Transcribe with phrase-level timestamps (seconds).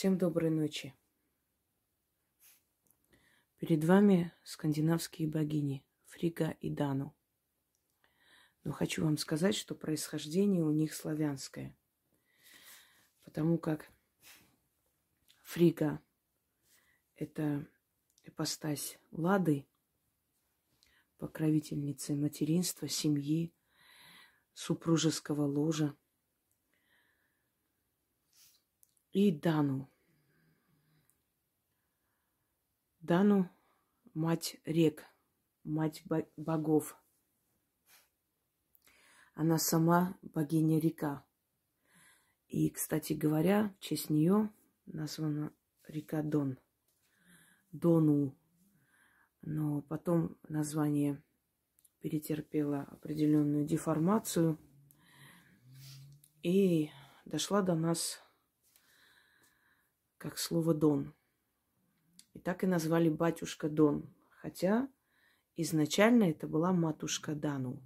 [0.00, 0.94] Всем доброй ночи.
[3.58, 7.14] Перед вами скандинавские богини Фрига и Дану.
[8.64, 11.76] Но хочу вам сказать, что происхождение у них славянское.
[13.24, 13.90] Потому как
[15.42, 16.00] Фрига–
[17.16, 17.68] это
[18.24, 19.66] ипостась Лады,
[21.18, 23.52] покровительницы материнства, семьи,
[24.54, 25.94] супружеского ложа.
[29.12, 29.90] И Дану.
[33.00, 33.50] Дану–
[34.14, 35.04] мать рек,
[35.64, 36.04] мать
[36.36, 36.96] богов.
[39.34, 41.26] Она сама богиня река.
[42.46, 44.52] И, кстати говоря, в честь нее
[44.86, 45.52] названа
[45.88, 46.60] река Дон.
[47.72, 48.38] Дону.
[49.42, 51.20] Но потом название
[51.98, 54.56] перетерпела определенную деформацию
[56.44, 56.90] и
[57.24, 58.22] дошла до нас
[60.20, 61.14] как слово Дон.
[62.34, 64.14] И так и назвали батюшка Дон.
[64.28, 64.88] Хотя
[65.56, 67.82] изначально это была матушка Дану.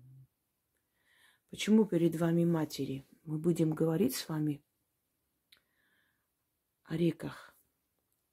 [1.50, 3.06] Почему перед вами матери?
[3.22, 4.62] Мы будем говорить с вами
[6.82, 7.56] о реках.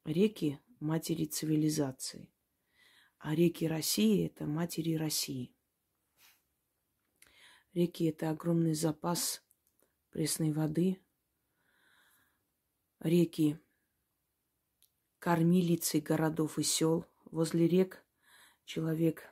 [0.03, 2.27] Реки– матери цивилизации.
[3.19, 5.55] А реки России– это матери России.
[7.73, 9.43] Реки– это огромный запас
[10.09, 10.99] пресной воды.
[12.99, 13.59] Реки–
[15.21, 17.05] кормилицы городов и сел.
[17.25, 18.03] Возле рек
[18.65, 19.31] человек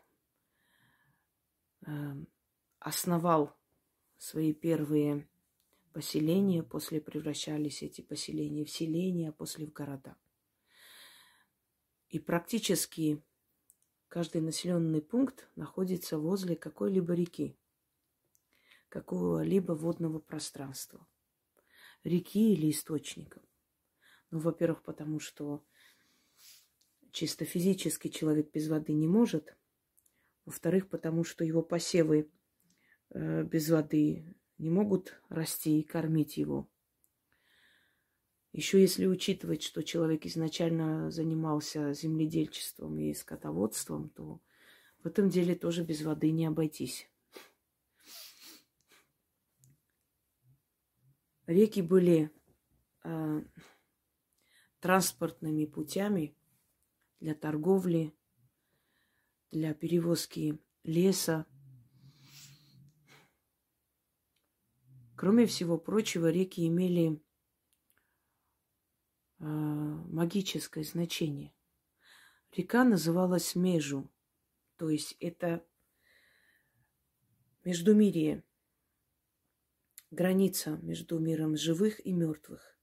[1.81, 1.91] э,
[2.79, 3.57] основал
[4.17, 5.27] свои первые
[5.91, 10.15] поселения, после превращались эти поселения в селения, а после в города.
[12.09, 13.23] И практически
[14.09, 17.57] каждый населенный пункт находится возле какой-либо реки
[18.89, 21.07] какого-либо водного пространства,
[22.03, 23.41] реки или источника.
[24.31, 25.63] Ну, во-первых, потому что
[27.11, 29.55] чисто физически человек без воды не может.
[30.45, 32.31] Во-вторых, потому что его посевы
[33.11, 36.69] э, без воды не могут расти и кормить его.
[38.51, 44.41] Еще если учитывать, что человек изначально занимался земледельчеством и скотоводством, то
[45.03, 47.09] в этом деле тоже без воды не обойтись.
[51.45, 52.31] Реки были
[53.03, 53.41] э,
[54.79, 56.35] транспортными путями
[57.19, 58.13] для торговли,
[59.51, 61.45] для перевозки леса.
[65.15, 67.21] Кроме всего прочего, реки имели
[69.39, 71.53] э, магическое значение.
[72.51, 74.11] Река называлась Межу,
[74.77, 75.65] то есть это
[77.63, 78.43] Междумирие–
[80.11, 82.78] граница между миром живых и мертвых.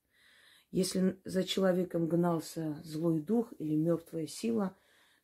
[0.71, 4.77] Если за человеком гнался злой дух или мертвая сила,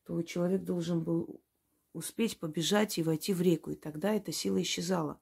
[0.04, 1.42] то человек должен был
[1.92, 5.20] успеть побежать и войти в реку, и тогда эта сила исчезала.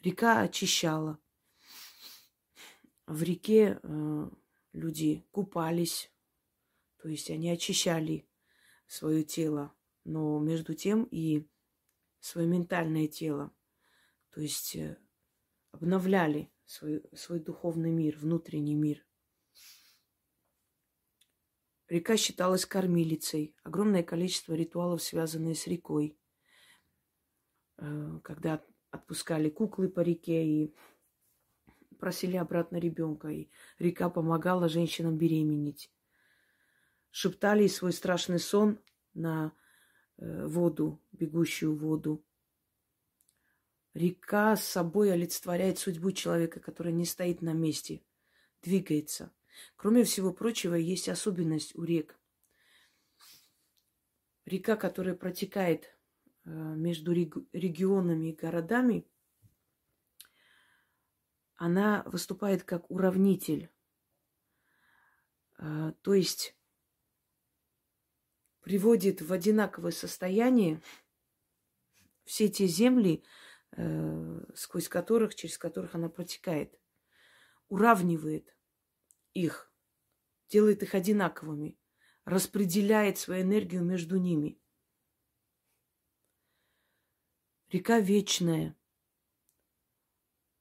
[0.00, 1.18] Река очищала.
[3.06, 4.30] В реке э,
[4.72, 6.12] люди купались,
[6.98, 8.28] то есть они очищали
[8.86, 9.72] свое тело,
[10.04, 11.48] но между тем и
[12.20, 13.52] свое ментальное тело.
[14.30, 14.98] То есть э,
[15.72, 19.07] обновляли свой, свой духовный мир, внутренний мир.
[21.88, 23.54] Река считалась кормилицей.
[23.62, 26.18] Огромное количество ритуалов, связанные с рекой.
[27.78, 30.74] Э, когда отпускали куклы по реке и
[31.98, 35.90] просили обратно ребенка, и река помогала женщинам беременеть.
[37.10, 38.78] Шептали свой страшный сон
[39.14, 39.52] на
[40.18, 42.24] э, воду, бегущую воду.
[43.94, 48.02] Река с собой олицетворяет судьбу человека, который не стоит на месте,
[48.62, 49.32] двигается.
[49.76, 52.18] Кроме всего прочего, есть особенность у рек.
[54.44, 55.84] Река, которая протекает
[56.44, 59.06] э, между регионами и городами,
[61.56, 63.70] она выступает как уравнитель.
[65.58, 66.56] Э, то есть
[68.60, 70.80] приводит в одинаковое состояние
[72.24, 73.22] все те земли,
[73.76, 76.78] Э, сквозь которых, через которых она протекает.
[77.68, 78.56] Уравнивает
[79.34, 79.72] их,
[80.48, 81.78] делает их одинаковыми,
[82.24, 84.60] распределяет свою энергию между ними.
[87.70, 88.76] Река вечная,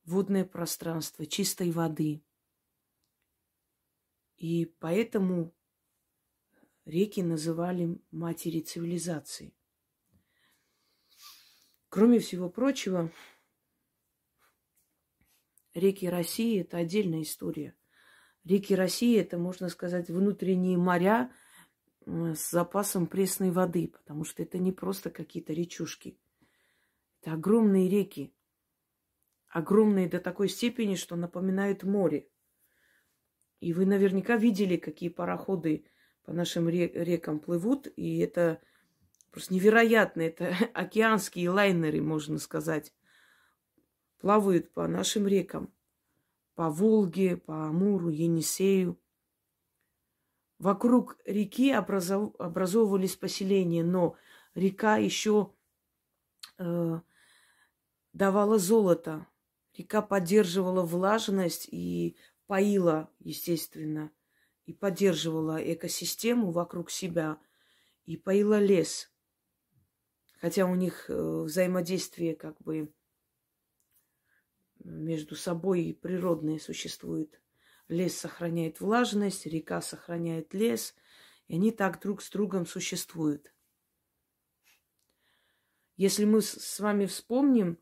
[0.03, 2.23] водное пространство, чистой воды.
[4.37, 5.55] И поэтому
[6.85, 9.53] реки называли матери цивилизации.
[11.89, 13.11] Кроме всего прочего,
[15.73, 17.75] реки России– это отдельная история.
[18.47, 21.31] Реки России это, можно сказать, внутренние моря
[22.05, 26.17] с запасом пресной воды, потому что это не просто какие-то речушки.
[27.21, 28.33] Это огромные реки.
[29.49, 32.29] Огромные до такой степени, что напоминают море.
[33.59, 35.85] И вы наверняка видели, какие пароходы
[36.23, 38.61] по нашим рекам плывут, и это
[39.31, 40.21] просто невероятно.
[40.21, 42.93] Это океанские лайнеры, можно сказать,
[44.19, 45.73] плавают по нашим рекам.
[46.57, 48.99] По Волге, по Амуру, Енисею.
[50.57, 52.33] Вокруг реки образов...
[52.39, 54.15] образовывались поселения, но
[54.55, 55.53] река еще
[56.57, 56.99] э,
[58.11, 59.27] давала золото.
[59.77, 62.17] Река поддерживала влажность и
[62.47, 64.09] поила, естественно,
[64.65, 67.37] и поддерживала экосистему вокруг себя,
[68.05, 69.11] и поила лес.
[70.41, 72.91] Хотя у них э, взаимодействие как бы
[74.87, 77.41] между собой природное существует.
[77.87, 80.95] Лес сохраняет влажность, река сохраняет лес,
[81.47, 83.53] и они так друг с другом существуют.
[85.95, 87.79] Если мы с вами вспомним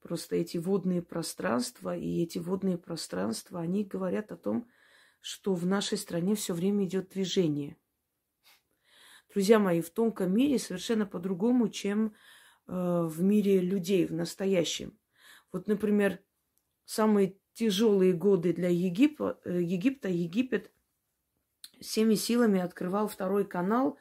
[0.00, 4.68] просто эти водные пространства, и эти водные пространства, они говорят о том,
[5.20, 7.78] что в нашей стране все время идет движение.
[9.32, 12.12] Друзья мои, в тонком мире совершенно по-другому, чем э,
[12.66, 14.98] в мире людей, в настоящем.
[15.54, 16.18] Вот, например,
[16.84, 20.72] самые тяжелые годы для Египта, э, Египта Египет
[21.80, 23.96] всеми силами открывал второй канал,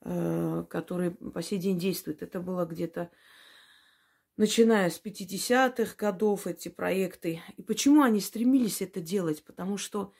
[0.00, 2.22] э, который по сей день действует.
[2.22, 3.10] Это было где-то
[4.38, 7.42] начиная с 50-х годов эти проекты.
[7.58, 9.44] И почему они стремились это делать?
[9.44, 10.14] Потому что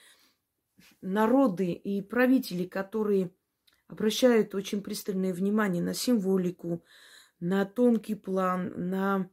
[1.00, 3.30] народы и правители, которые
[3.88, 6.84] обращают очень пристальное внимание на символику,
[7.40, 9.30] на тонкий план, на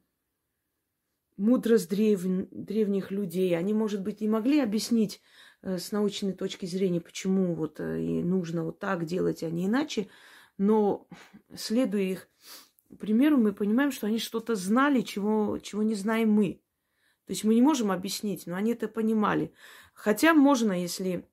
[1.42, 2.22] мудрость древ...
[2.24, 3.58] древних людей.
[3.58, 5.22] Они, может быть, не могли объяснить
[5.62, 9.66] э, с научной точки зрения, почему вот э, и нужно вот так делать, а не
[9.66, 10.08] иначе,
[10.58, 11.08] но
[11.56, 12.30] следуя их
[12.98, 16.62] примеру, мы понимаем, что они что-то знали, чего, чего не знаем мы.
[17.26, 19.54] То есть мы не можем объяснить, но они это понимали.
[19.94, 21.28] Хотя можно, если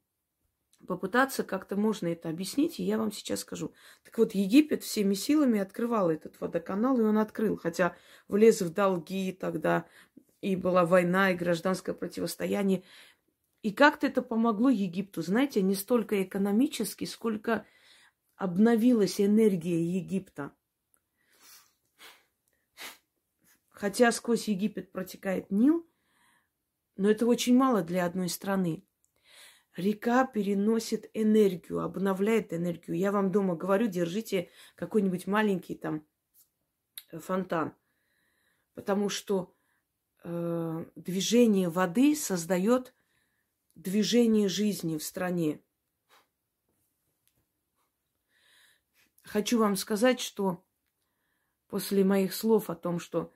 [0.88, 3.72] попытаться, как-то можно это объяснить, и я вам сейчас скажу.
[4.02, 7.94] Так вот, Египет всеми силами открывал этот водоканал, и он открыл, хотя
[8.26, 9.86] влез в долги тогда,
[10.40, 12.82] и была война, и гражданское противостояние.
[13.62, 17.64] И как-то это помогло Египту, знаете, не столько экономически, сколько
[18.34, 20.52] обновилась энергия Египта.
[23.68, 25.88] Хотя сквозь Египет протекает Нил,
[26.96, 28.87] но это очень мало для одной страны.
[29.78, 32.96] Река переносит энергию, обновляет энергию.
[32.96, 36.04] Я вам дома говорю, держите какой-нибудь маленький там
[37.12, 37.76] э, фонтан,
[38.74, 39.54] потому что
[40.24, 42.92] э, движение воды создает
[43.76, 45.62] движение жизни в стране.
[49.22, 50.66] Хочу вам сказать, что
[51.68, 53.32] после моих слов о том, что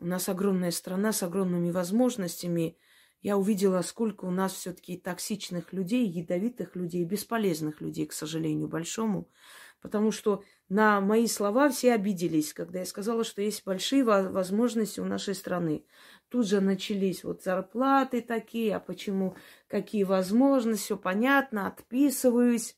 [0.00, 2.76] у нас огромная страна с огромными возможностями.
[3.22, 9.30] Я увидела, сколько у нас все-таки токсичных людей, ядовитых людей, бесполезных людей, к сожалению, большому.
[9.80, 15.04] Потому что на мои слова все обиделись, когда я сказала, что есть большие возможности у
[15.04, 15.84] нашей страны.
[16.28, 19.36] Тут же начались вот зарплаты такие, а почему,
[19.68, 22.76] какие возможности, все понятно, отписываюсь.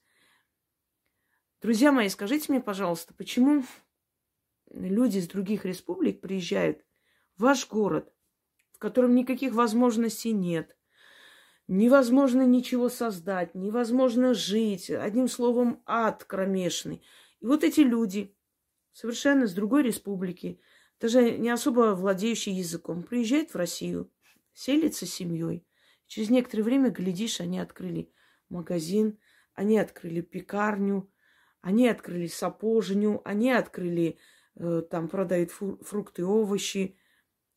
[1.63, 3.65] Друзья мои, скажите мне, пожалуйста, почему
[4.71, 6.85] люди из других республик приезжают
[7.39, 8.13] ваш город,
[8.85, 10.77] в котором никаких возможностей нет,
[11.69, 17.03] невозможно ничего создать, невозможно жить, одним словом, ад кромешный.
[17.41, 18.37] И вот эти люди,
[18.93, 20.61] совершенно с другой республики,
[21.01, 24.13] даже не особо владеющие языком, приезжают в Россию,
[24.53, 25.67] селятся с семьей.
[26.07, 28.13] Через некоторое время, глядишь, они открыли
[28.51, 29.19] магазин,
[29.55, 31.11] они открыли пекарню,
[31.63, 34.19] они открыли сапожню, они открыли,
[34.57, 36.99] э, там продают фрукты, овощи,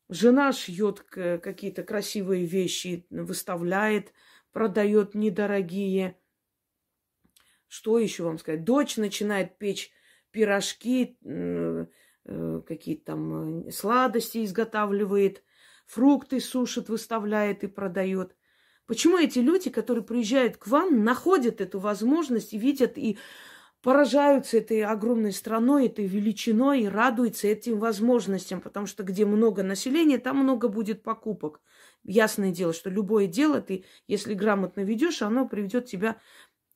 [0.08, 4.12] Жена шьет какие-то красивые вещи, выставляет,
[4.52, 6.18] продает недорогие.
[7.66, 8.64] Что еще вам сказать?
[8.64, 9.92] Дочь начинает печь
[10.30, 11.86] пирожки, э,
[12.66, 15.42] какие-то там э, сладости изготавливает,
[15.86, 18.36] фрукты сушит, выставляет и продает.
[18.86, 23.18] Почему эти люди, которые приезжают к вам, находят эту возможность и видят и
[23.82, 30.18] поражаются этой огромной страной, этой величиной и радуются этим возможностям, потому что где много населения,
[30.18, 31.60] там много будет покупок.
[32.04, 36.20] Ясное дело, что любое дело ты, если грамотно ведешь, оно приведет тебя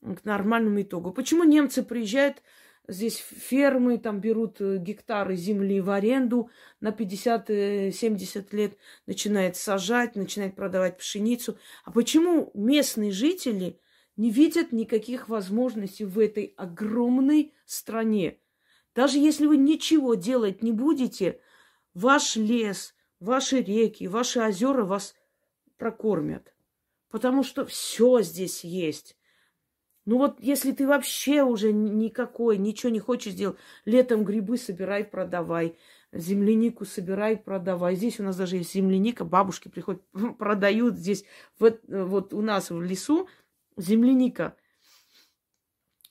[0.01, 1.11] к нормальному итогу.
[1.11, 2.41] Почему немцы приезжают
[2.87, 6.49] здесь фермы, там берут э, гектары земли в аренду
[6.81, 11.57] на 50-70 лет, начинает сажать, начинает продавать пшеницу.
[11.85, 13.79] А почему местные жители
[14.15, 18.37] не видят никаких возможностей в этой огромной стране?
[18.95, 21.39] Даже если вы ничего делать не будете,
[21.93, 25.15] ваш лес, ваши реки, ваши озера вас
[25.77, 26.53] прокормят.
[27.09, 29.17] Потому что все здесь есть.
[30.05, 35.77] Ну вот если ты вообще уже никакой, ничего не хочешь делать, летом грибы собирай, продавай,
[36.11, 37.95] землянику собирай, продавай.
[37.95, 40.01] Здесь у нас даже есть земляника, бабушки приходят,
[40.37, 41.23] продают здесь,
[41.57, 43.29] вот, вот у нас в лесу
[43.77, 44.55] земляника.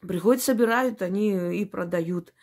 [0.01, 2.35] Приходят, собирают, они и продают.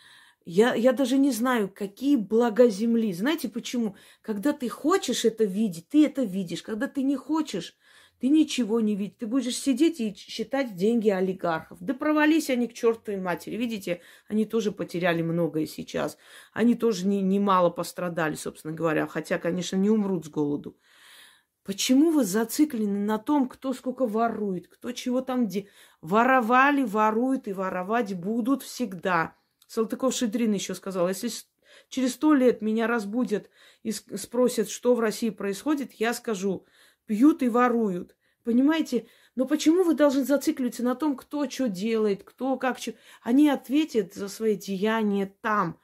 [0.45, 3.13] Я, я даже не знаю, какие блага земли.
[3.13, 3.95] Знаете почему?
[4.21, 6.63] Когда ты хочешь это видеть, ты это видишь.
[6.63, 7.77] Когда ты не хочешь,
[8.19, 9.17] ты ничего не видишь.
[9.19, 11.77] Ты будешь сидеть и считать деньги олигархов.
[11.81, 13.57] Да провались они к чертовой матери.
[13.57, 16.17] Видите, они тоже потеряли многое сейчас.
[16.53, 19.07] Они тоже не, немало пострадали, собственно говоря.
[19.07, 20.77] Хотя, конечно, не умрут с голоду.
[21.69, 25.67] Почему вы зациклены на том, кто сколько ворует, кто чего там где?
[26.01, 29.35] Воровали, воруют и воровать будут всегда.
[29.67, 31.29] Салтыков-Шедрин еще сказал, если
[31.87, 33.51] через сто лет меня разбудят
[33.83, 36.65] и спросят, что в России происходит, я скажу–
[37.05, 38.15] пьют и воруют.
[38.43, 39.05] Понимаете?
[39.35, 42.95] Но почему вы должны зацикливаться на том, кто что делает, кто как что?
[43.21, 45.79] Они ответят за свои деяния там.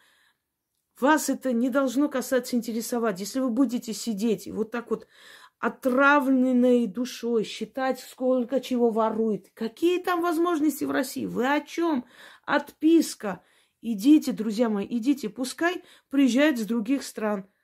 [1.00, 3.20] Вас это не должно касаться интересовать.
[3.20, 5.08] Если вы будете сидеть и вот так вот
[5.60, 11.26] отравленной душой считать, сколько чего ворует, какие там возможности в России?
[11.26, 12.06] Вы о чем?
[12.46, 13.42] Отписка.
[13.82, 15.30] Идите, друзья мои, идите.
[15.30, 17.46] Пускай приезжают с других стран–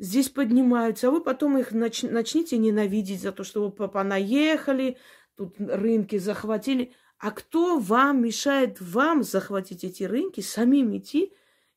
[0.00, 4.96] здесь поднимаются, а вы потом их нач- начните ненавидеть за то, что вы понаехали,
[5.36, 6.92] тут рынки захватили.
[7.18, 11.34] А кто вам мешает вам захватить эти рынки, самим идти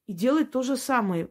[0.07, 1.29] и делать то же самое?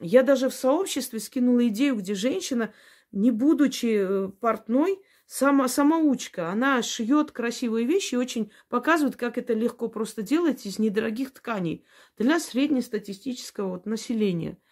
[0.00, 2.72] Я даже в сообществе скинула идею, где женщина,
[3.12, 9.54] не будучи э, портной, сама, самоучка, она шьет красивые вещи и очень показывает, как это
[9.54, 11.84] легко просто делать из недорогих тканей
[12.16, 14.58] для среднестатистического вот населения–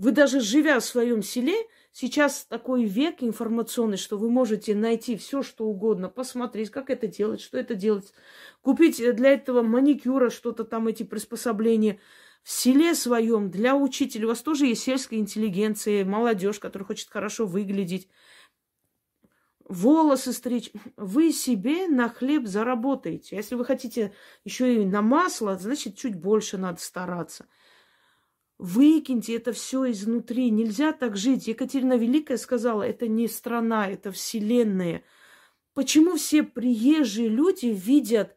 [0.00, 1.54] вы даже живя в своем селе,
[1.92, 7.42] сейчас такой век информационный, что вы можете найти все, что угодно, посмотреть, как это делать,
[7.42, 8.14] что это делать,
[8.62, 12.00] купить для этого маникюра что-то там, эти приспособления.
[12.42, 17.46] В селе своем для учителя у вас тоже есть сельская интеллигенция, молодежь, которая хочет хорошо
[17.46, 18.08] выглядеть,
[19.68, 20.72] волосы стричь.
[20.96, 23.36] Вы себе на хлеб заработаете.
[23.36, 27.46] Если вы хотите еще и на масло, значит, чуть больше надо стараться–
[28.60, 30.50] Выкиньте это все изнутри.
[30.50, 31.46] Нельзя так жить.
[31.46, 35.02] Екатерина Великая сказала, это не страна, это вселенная.
[35.72, 38.36] Почему все приезжие люди видят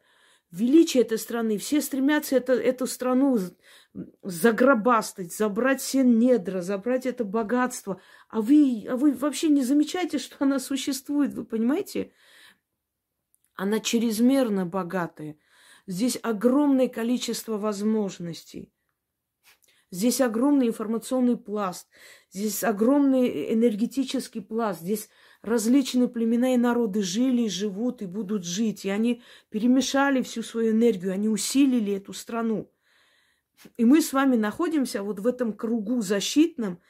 [0.50, 1.58] величие этой страны?
[1.58, 3.38] Все стремятся это, эту страну
[4.22, 8.00] загробастать, забрать все недра, забрать это богатство.
[8.28, 12.12] А вы, а вы вообще не замечаете, что она существует, вы понимаете?
[13.54, 15.36] Она чрезмерно богатая.
[15.86, 18.72] Здесь огромное количество возможностей.
[19.90, 21.86] Здесь огромный информационный пласт,
[22.32, 25.08] здесь огромный энергетический пласт, здесь
[25.40, 28.84] различные племена и народы жили, живут и будут жить.
[28.84, 32.73] И они перемешали всю свою энергию, они усилили эту страну.
[33.76, 36.80] И мы с вами находимся вот в этом кругу защитном,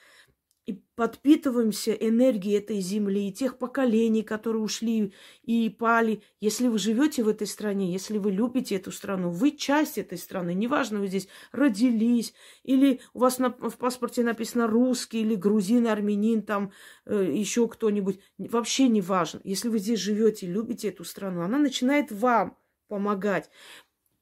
[0.66, 6.22] и подпитываемся энергией этой земли и тех поколений, которые ушли и пали.
[6.40, 10.54] Если вы живете в этой стране, если вы любите эту страну, вы часть этой страны.
[10.54, 16.42] Неважно, вы здесь родились, или у вас на, в паспорте написано русский, или грузин, армянин,
[16.42, 16.72] там
[17.04, 18.20] э, еще кто-нибудь.
[18.38, 19.42] Вообще не важно.
[19.44, 22.56] Если вы здесь живете, любите эту страну, она начинает вам
[22.88, 23.50] помогать.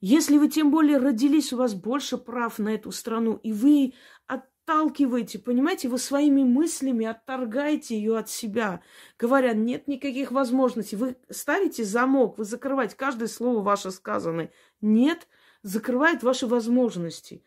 [0.03, 3.95] Если вы тем более родились, у вас больше прав на эту страну, и вы
[4.27, 8.83] от отталкиваете, понимаете, вы своими мыслями отторгаете ее от себя,
[9.19, 10.97] говоря, нет никаких возможностей.
[10.97, 14.53] Вы ставите замок, вы закрываете каждое слово ваше сказанное.
[14.81, 15.29] Нет,
[15.63, 17.45] закрывает ваши возможности.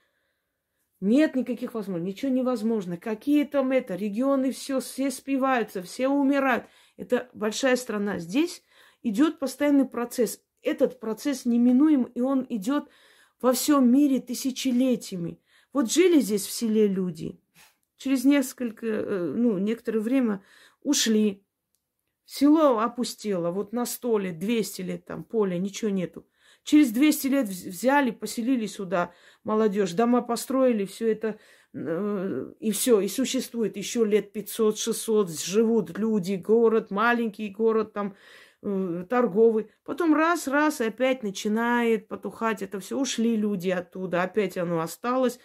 [1.02, 2.98] Нет никаких возможностей, ничего невозможно.
[2.98, 6.66] Какие там это, регионы все, все спиваются, все умирают.
[6.98, 8.18] Это большая страна.
[8.20, 8.64] Здесь
[9.04, 10.42] идет постоянный процесс.
[10.65, 12.89] Этот процесс неминуем, и он идет
[13.39, 15.39] во всем мире тысячелетиями.
[15.72, 17.39] Вот жили здесь в селе люди,
[17.98, 20.43] через несколько, э, ну, некоторое время
[20.81, 21.45] ушли.
[22.25, 26.25] Село опустело, вот на столе 200 лет там поля, ничего нету.
[26.63, 31.38] Через 200 лет взяли, поселили сюда молодежь, дома построили, все это,
[31.75, 38.15] э, и все, и существует еще лет 500-600, живут люди, город, маленький город, там
[39.10, 39.69] торговый.
[39.84, 43.00] Потом раз, раз, и опять начинает потухать это все.
[43.00, 45.39] Ушли люди оттуда, опять оно осталось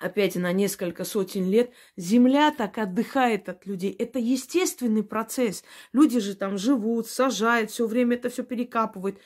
[0.00, 3.92] опять на несколько сотен лет, земля так отдыхает от людей.
[3.92, 5.64] Это естественный процесс.
[5.92, 9.18] Люди же там живут, сажают, все время это все перекапывают.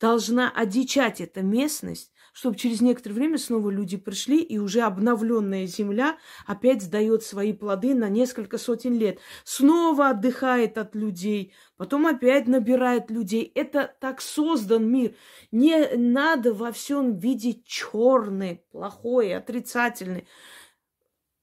[0.00, 6.18] Должна одичать эта местность, чтобы через некоторое время снова люди пришли, и уже обновленная земля
[6.46, 9.18] опять сдает свои плоды на несколько сотен лет.
[9.44, 13.52] Снова отдыхает от людей, потом опять набирает людей.
[13.54, 15.14] Это так создан мир.
[15.50, 20.24] Не надо во всем видеть черное, плохое, отрицательное.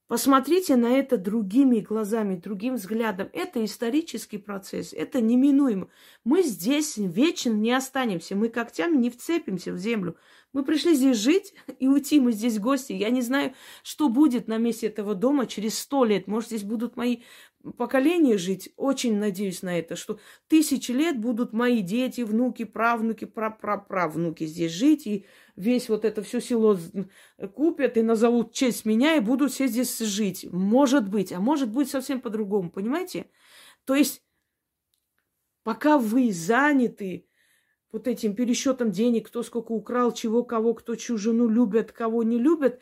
[0.10, 3.30] Посмотрите на это другими глазами, другим взглядом.
[3.32, 5.88] Это исторический процесс, это неминуемо.
[6.24, 10.18] Мы здесь вечно не останемся, мы когтями не вцепимся в землю.
[10.52, 12.94] Мы пришли здесь жить и уйти, мы здесь гости.
[12.94, 13.54] Я не знаю,
[13.84, 16.26] что будет на месте этого дома через сто лет.
[16.26, 17.20] Может, здесь будут мои
[17.78, 18.72] поколения жить.
[18.76, 25.06] Очень надеюсь на это, что тысячи лет будут мои дети, внуки, правнуки, прапраправнуки здесь жить.
[25.06, 26.80] И весь вот это все село
[27.54, 30.48] купят и назовут честь меня и будут все здесь жить.
[30.52, 31.32] Может быть.
[31.32, 32.72] А может быть совсем по-другому.
[32.72, 33.30] Понимаете?
[33.86, 34.24] То есть,
[35.64, 37.29] пока вы заняты
[37.92, 42.38] вот этим пересчетом денег, кто сколько украл, чего, кого, кто чью жену любят, кого не
[42.38, 42.80] любят,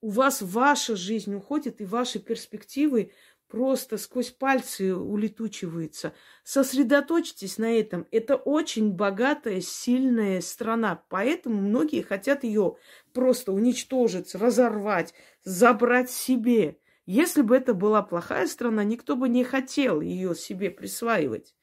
[0.00, 3.12] у вас ваша жизнь уходит, и ваши перспективы
[3.52, 6.14] просто сквозь пальцы улетучиваются.
[6.42, 8.06] Сосредоточьтесь на этом.
[8.10, 11.04] Это очень богатая, сильная страна.
[11.10, 12.76] Поэтому многие хотят ее
[13.12, 15.12] просто уничтожить, разорвать,
[15.44, 16.78] забрать себе.
[17.04, 21.54] Если бы это была плохая страна, никто бы не хотел ее себе присваивать.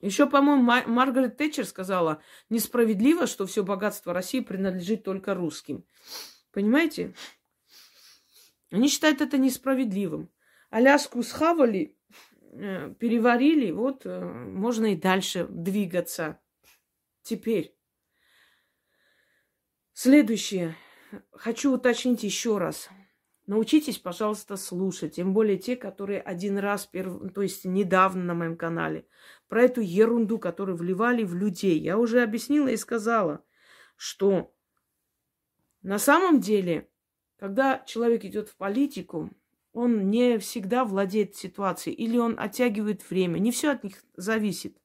[0.00, 5.84] Еще, по-моему, Маргарет Тэтчер сказала, несправедливо, что все богатство России принадлежит только русским.
[6.52, 7.14] Понимаете?
[8.70, 10.30] Они считают это несправедливым.
[10.70, 11.96] Аляску схавали,
[12.52, 16.40] э, переварили, вот э, можно и дальше двигаться.
[17.22, 17.74] Теперь.
[19.92, 20.76] Следующее.
[21.32, 22.88] Хочу уточнить еще раз.
[23.46, 27.32] Научитесь, пожалуйста, слушать, тем более те, которые один раз, перв...
[27.32, 29.06] то есть недавно на моем канале,
[29.48, 31.78] про эту ерунду, которую вливали в людей.
[31.78, 33.44] Я уже объяснила и сказала,
[33.96, 34.52] что
[35.82, 36.88] на самом деле,
[37.38, 39.30] когда человек идет в политику,
[39.72, 43.38] он не всегда владеет ситуацией или он оттягивает время.
[43.38, 44.76] Не все от них зависит.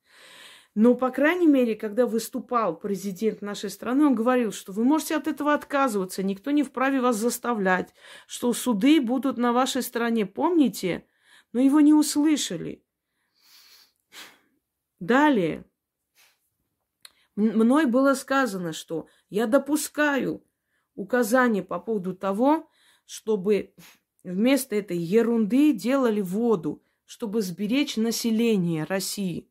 [0.74, 5.28] Но, по крайней мере, когда выступал президент нашей страны, он говорил, что вы можете от
[5.28, 7.94] этого отказываться, никто не вправе вас заставлять,
[8.26, 10.26] что суды будут на вашей стороне.
[10.26, 11.06] Помните?
[11.52, 12.86] Но его не услышали.
[15.02, 15.66] Далее.
[17.36, 20.46] Мной было сказано, что я допускаю
[20.96, 22.70] указания по поводу того,
[23.06, 23.74] чтобы
[24.24, 29.50] вместо этой ерунды делали воду, чтобы сберечь население России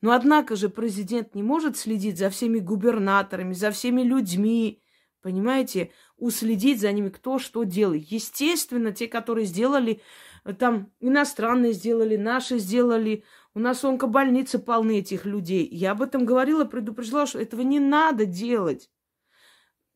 [0.00, 4.82] но однако же президент не может следить за всеми губернаторами, за всеми людьми,
[5.22, 8.04] понимаете, уследить за ними, кто что делает.
[8.04, 10.00] Естественно, те, которые сделали,
[10.44, 15.66] э, там иностранные сделали, наши сделали, у нас онкобольницы полны этих людей.
[15.66, 18.88] Я об этом говорила, предупреждала, что этого не надо делать.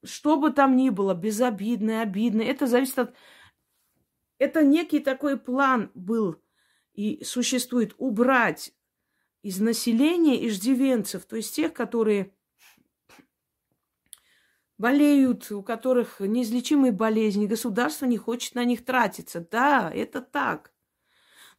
[0.04, 3.14] Что бы там ни было, безобидное, обидное, это зависит от...
[4.38, 6.42] Это некий такой план был
[6.94, 8.72] и существует убрать
[9.42, 12.32] из населения иждивенцев, то есть тех, которые
[14.78, 19.46] болеют, у которых неизлечимые болезни, государство не хочет на них тратиться.
[19.50, 20.72] Да, это так.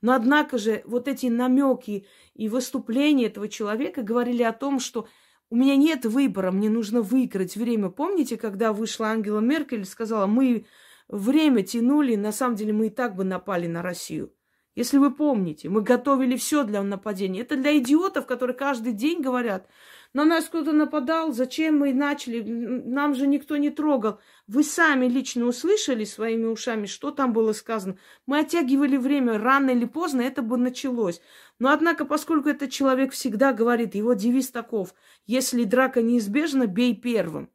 [0.01, 5.07] Но однако же вот эти намеки и выступления этого человека говорили о том, что
[5.49, 7.89] у меня нет выбора, мне нужно выиграть время.
[7.89, 10.65] Помните, когда вышла Ангела Меркель и сказала, мы
[11.07, 14.33] время тянули, на самом деле мы и так бы напали на Россию.
[14.75, 17.41] Если вы помните, мы готовили все для нападения.
[17.41, 19.67] Это для идиотов, которые каждый день говорят,
[20.13, 24.19] на нас кто-то нападал, зачем мы начали, нам же никто не трогал.
[24.47, 27.97] Вы сами лично услышали своими ушами, что там было сказано.
[28.25, 31.21] Мы оттягивали время, рано или поздно это бы началось.
[31.59, 34.95] Но однако, поскольку этот человек всегда говорит, его девиз таков,
[35.27, 37.49] если драка неизбежна, бей первым.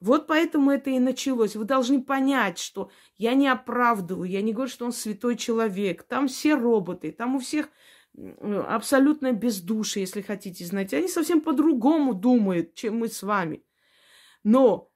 [0.00, 1.56] Вот поэтому это и началось.
[1.56, 6.02] Вы должны понять, что я не оправдываю, я не говорю, что он святой человек.
[6.02, 7.70] Там все роботы, там у всех
[8.68, 10.92] абсолютно бездушие, если хотите знать.
[10.92, 13.64] Они совсем по-другому думают, чем мы с вами.
[14.42, 14.90] Но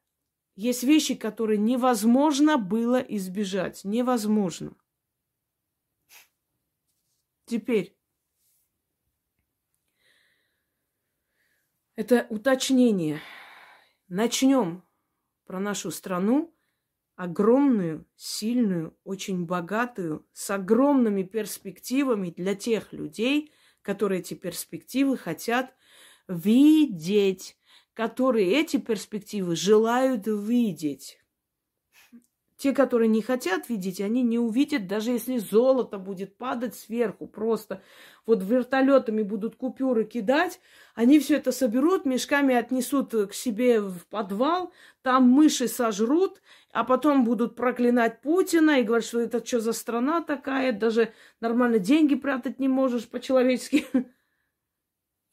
[0.54, 3.82] есть вещи, которые невозможно было избежать.
[3.84, 4.76] Невозможно.
[7.46, 7.96] Теперь.
[11.96, 13.20] Это уточнение.
[14.08, 14.82] Начнем
[15.50, 16.54] про нашу страну,
[17.16, 23.50] огромную, сильную, очень богатую, с огромными перспективами для тех людей,
[23.82, 25.74] которые эти перспективы хотят
[26.28, 27.56] видеть,
[27.94, 31.18] которые эти перспективы желают видеть.
[32.60, 37.26] Те, которые не хотят видеть, они не увидят, даже если золото будет падать сверху.
[37.26, 37.82] Просто
[38.26, 40.60] вот вертолетами будут купюры кидать,
[40.94, 47.24] они все это соберут, мешками отнесут к себе в подвал, там мыши сожрут, а потом
[47.24, 52.58] будут проклинать Путина и говорить, что это что за страна такая, даже нормально деньги прятать
[52.58, 53.86] не можешь по-человечески.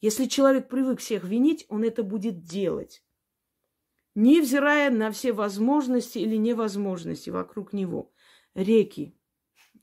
[0.00, 3.02] Если человек привык всех винить, он это будет делать
[4.18, 8.12] невзирая на все возможности или невозможности вокруг него.
[8.54, 9.16] Реки,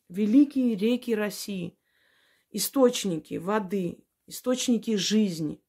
[0.10, 1.80] великие реки России,
[2.52, 5.63] источники воды, источники жизни.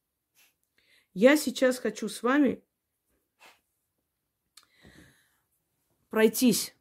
[1.14, 2.64] Я сейчас хочу с вами
[6.10, 6.74] пройтись.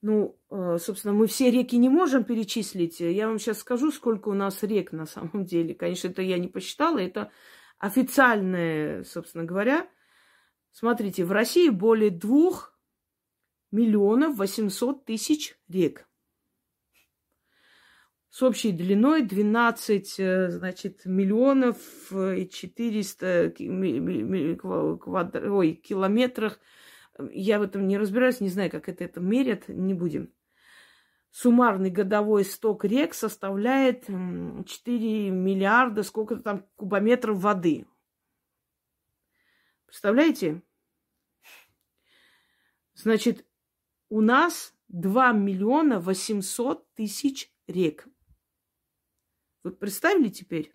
[0.00, 2.98] Ну, э, собственно, мы все реки не можем перечислить.
[2.98, 5.72] Я вам сейчас скажу, сколько у нас рек на самом деле.
[5.72, 7.30] Конечно, это я не посчитала, это
[7.78, 9.88] официальное, собственно говоря,
[10.72, 12.76] Смотрите, в России более двух
[13.70, 16.08] миллионов восемьсот тысяч рек.
[18.30, 21.76] С общей длиной 12 э, значит, миллионов
[22.10, 23.52] и 400
[24.98, 25.52] квадр...
[25.52, 26.58] Ой, километрах.
[27.30, 30.32] Я в этом не разбираюсь, не знаю, как это, это мерят, не будем.
[31.30, 37.84] Суммарный годовой сток рек составляет 4 миллиарда, сколько-то там кубометров воды.
[39.92, 40.62] Представляете?
[42.94, 43.44] Значит,
[44.08, 48.08] у нас 2 миллиона 800 тысяч рек.
[49.62, 50.72] Вы представили теперь?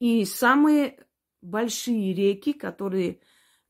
[0.00, 1.06] И самые
[1.40, 3.20] большие реки, которые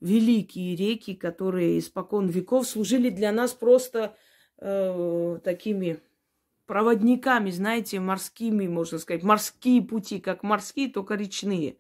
[0.01, 4.17] великие реки, которые испокон веков служили для нас просто
[4.57, 6.01] э, такими
[6.65, 11.77] проводниками, знаете, морскими, можно сказать, морские пути, как морские, только речные.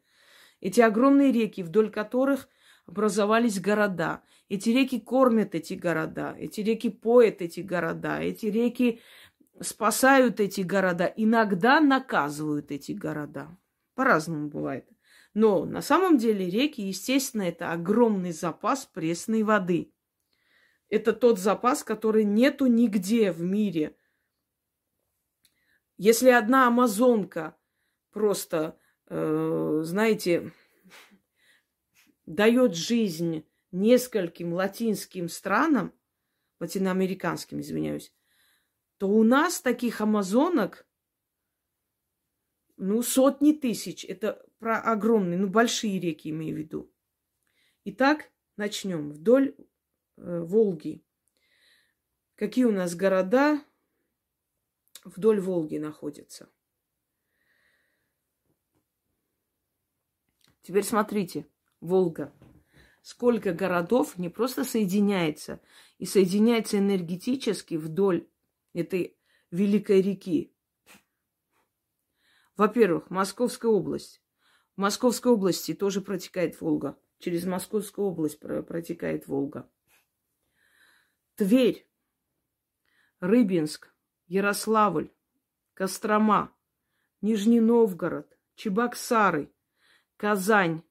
[0.64, 2.48] Эти огромные реки, вдоль которых
[2.87, 4.22] образовались города.
[4.48, 9.03] Эти реки кормят эти города, эти реки поят эти города, эти реки
[9.61, 13.55] спасают эти города, иногда наказывают эти города.
[13.94, 14.88] По-разному бывает.
[15.35, 19.92] Но на самом деле реки, естественно, это огромный запас пресной воды.
[20.88, 23.94] Это тот запас, который нету нигде в мире.
[25.98, 27.55] Если одна амазонка
[28.12, 30.53] просто Э, знаете,
[32.27, 35.93] дает жизнь нескольким латинским странам,
[36.61, 38.14] латиноамериканским, извиняюсь,
[38.99, 40.87] то у нас таких амазонок,
[42.77, 44.05] ну, сотни тысяч.
[44.05, 46.93] Это про огромные, ну, большие реки имею в виду.
[47.85, 49.12] Итак, начнем.
[49.12, 49.55] Вдоль
[50.17, 51.05] э, Волги.
[52.37, 53.62] Какие у нас города
[55.05, 56.49] вдоль Волги находятся?
[60.64, 61.46] Теперь смотрите,
[61.81, 62.33] Волга.
[63.03, 65.61] Сколько городов не просто соединяется,
[65.98, 68.27] и соединяется энергетически вдоль
[68.72, 69.18] этой
[69.50, 70.55] великой реки.
[72.57, 74.22] Во-первых, Московская область.
[74.74, 76.98] В Московской области тоже протекает Волга.
[77.18, 79.70] Через Московскую область протекает Волга.
[81.35, 81.87] Тверь,
[83.20, 83.94] Рыбинск,
[84.29, 85.11] Ярославль,
[85.74, 86.57] Кострома,
[87.20, 89.54] Нижний Новгород, Чебоксары,
[90.24, 90.82] Казань,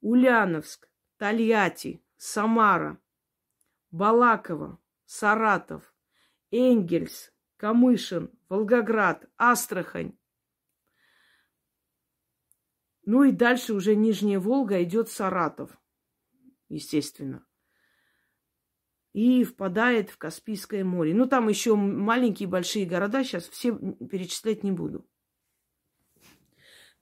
[0.00, 0.88] Ульяновск,
[1.18, 2.98] Тольятти, Самара,
[3.90, 5.94] Балаково, Саратов,
[6.50, 10.18] Энгельс, Камышин, Волгоград, Астрахань.
[13.04, 15.78] Ну и дальше уже Нижняя Волга идет Саратов,
[16.70, 17.46] естественно.
[19.12, 21.12] И впадает в Каспийское море.
[21.12, 25.06] Ну, там еще маленькие большие города, сейчас все перечислять не буду.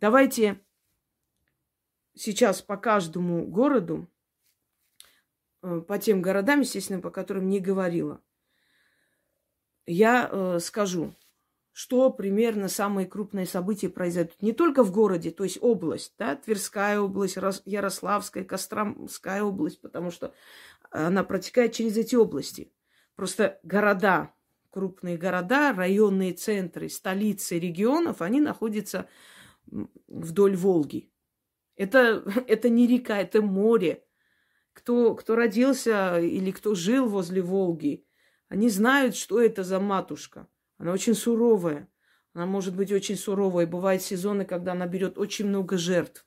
[0.01, 0.64] Давайте
[2.15, 4.09] сейчас по каждому городу,
[5.63, 8.21] э, по тем городам, естественно, по которым не говорила,
[9.87, 11.15] я э, скажу,
[11.73, 17.01] что примерно самые крупные события произойдут не только в городе, то есть область, да, Тверская
[17.01, 20.33] область, Ярославская, Костромская область, потому что
[20.91, 22.73] она протекает через эти области.
[23.17, 24.33] Просто города,
[24.71, 29.09] крупные города, районные центры, столицы регионов, они находятся
[29.67, 31.11] вдоль Волги.
[31.77, 34.05] Это, это не река, это море.
[34.73, 38.05] Кто, кто родился или кто жил возле Волги,
[38.49, 40.49] они знают, что это за матушка.
[40.79, 41.89] Она очень суровая.
[42.33, 43.67] Она может быть очень суровая.
[43.67, 46.27] Бывают сезоны, когда она берет очень много жертв.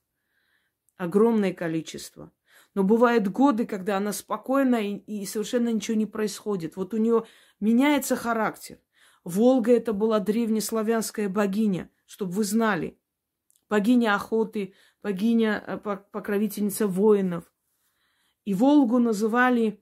[0.95, 2.31] Огромное количество.
[2.73, 6.75] Но бывают годы, когда она спокойна и, и совершенно ничего не происходит.
[6.75, 7.25] Вот у нее
[7.59, 8.79] меняется характер.
[9.23, 12.99] Волга это была древнеславянская богиня, чтобы вы знали.
[13.69, 17.43] Богиня охоты, богиня, э, покровительница воинов.
[18.45, 19.81] И Волгу называли,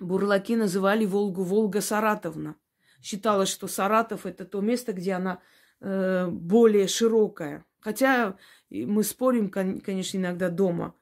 [0.00, 2.56] бурлаки называли Волгу Волга Саратовна.
[3.02, 5.40] Считалось, что Саратов это то место, где она
[5.80, 7.64] э, более широкая.
[7.80, 8.36] Хотя
[8.70, 10.94] мы спорим, конечно, иногда дома.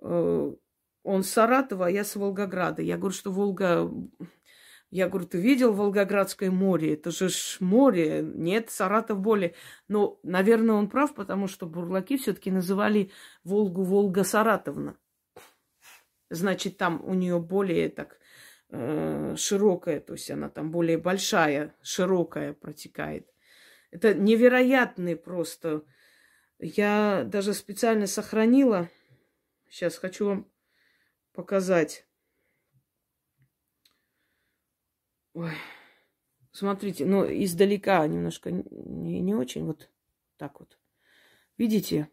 [0.00, 0.54] Э,
[1.02, 2.82] он с Саратова, а я с Волгограда.
[2.82, 3.90] Я говорю, что Волга...
[4.94, 6.94] Я говорю, ты видел Волгоградское море?
[6.94, 8.22] Это же ж море.
[8.22, 9.56] Нет, Саратов более.
[9.88, 13.10] Но, наверное, он прав, потому что бурлаки все-таки называли
[13.42, 14.96] Волгу Волга Саратовна.
[16.30, 18.20] Значит, там у нее более так
[18.70, 23.28] э, широкая, то есть она там более большая, широкая протекает.
[23.90, 25.82] Это невероятный просто.
[26.60, 28.88] Я даже специально сохранила.
[29.68, 30.48] Сейчас хочу вам
[31.32, 32.06] показать.
[35.34, 35.50] Ой.
[36.52, 39.90] Смотрите, ну, издалека немножко не, не очень, вот
[40.36, 40.78] так вот.
[41.58, 42.08] Видите?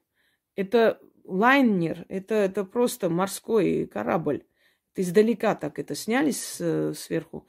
[0.55, 4.43] Это лайнер, это, это просто морской корабль.
[4.91, 7.47] Это издалека так это сняли с, сверху.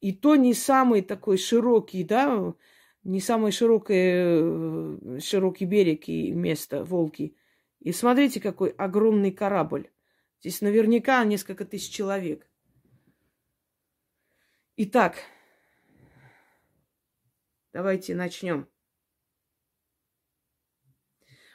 [0.00, 2.54] И то не самый такой широкий, да,
[3.02, 7.34] не самый широкий, широкий берег и место Волки.
[7.80, 9.90] И смотрите, какой огромный корабль.
[10.40, 12.46] Здесь наверняка несколько тысяч человек.
[14.76, 15.18] Итак,
[17.72, 18.68] давайте начнем.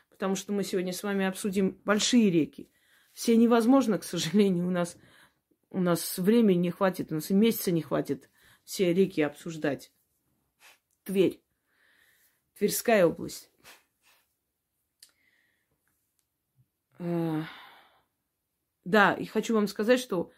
[0.10, 2.72] Потому что мы сегодня с вами обсудим большие реки.
[3.12, 4.96] Все невозможно, к сожалению, у нас,
[5.70, 8.30] у нас времени не хватит, у нас и месяца не хватит
[8.64, 9.92] все реки обсуждать.
[11.04, 11.44] Тверь.
[12.58, 13.52] Тверская область.
[17.00, 17.44] А,
[18.86, 20.32] да, и хочу вам сказать, что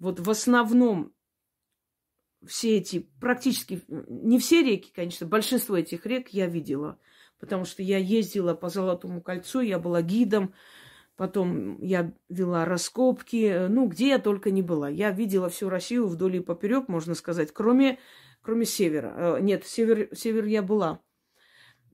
[0.00, 1.13] вот в основном
[2.46, 6.98] все эти, практически, не все реки, конечно, большинство этих рек я видела,
[7.38, 10.54] потому что я ездила по Золотому кольцу, я была гидом,
[11.16, 14.88] потом я вела раскопки, ну, где я только не была.
[14.88, 17.98] Я видела всю Россию вдоль и поперек, можно сказать, кроме,
[18.42, 19.14] кроме севера.
[19.16, 21.00] Э, нет, север, север я была.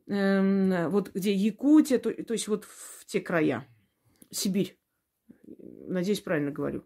[0.06, 3.66] Эм, вот где Якутия, то, то есть вот в те края,
[4.30, 4.78] Сибирь.
[5.88, 6.84] Надеюсь, правильно говорю.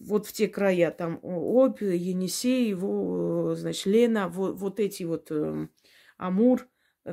[0.00, 5.68] Вот в те края, там Обь, Енисей, его, значит, Лена, вот, вот эти вот э,
[6.16, 6.68] Амур.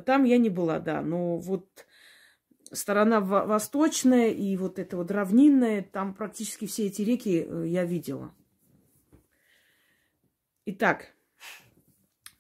[0.06, 1.86] Там я не была, да, но вот
[2.72, 8.34] сторона восточная и вот эта вот равнинная, там практически все эти реки э, я видела.
[10.66, 11.14] Итак,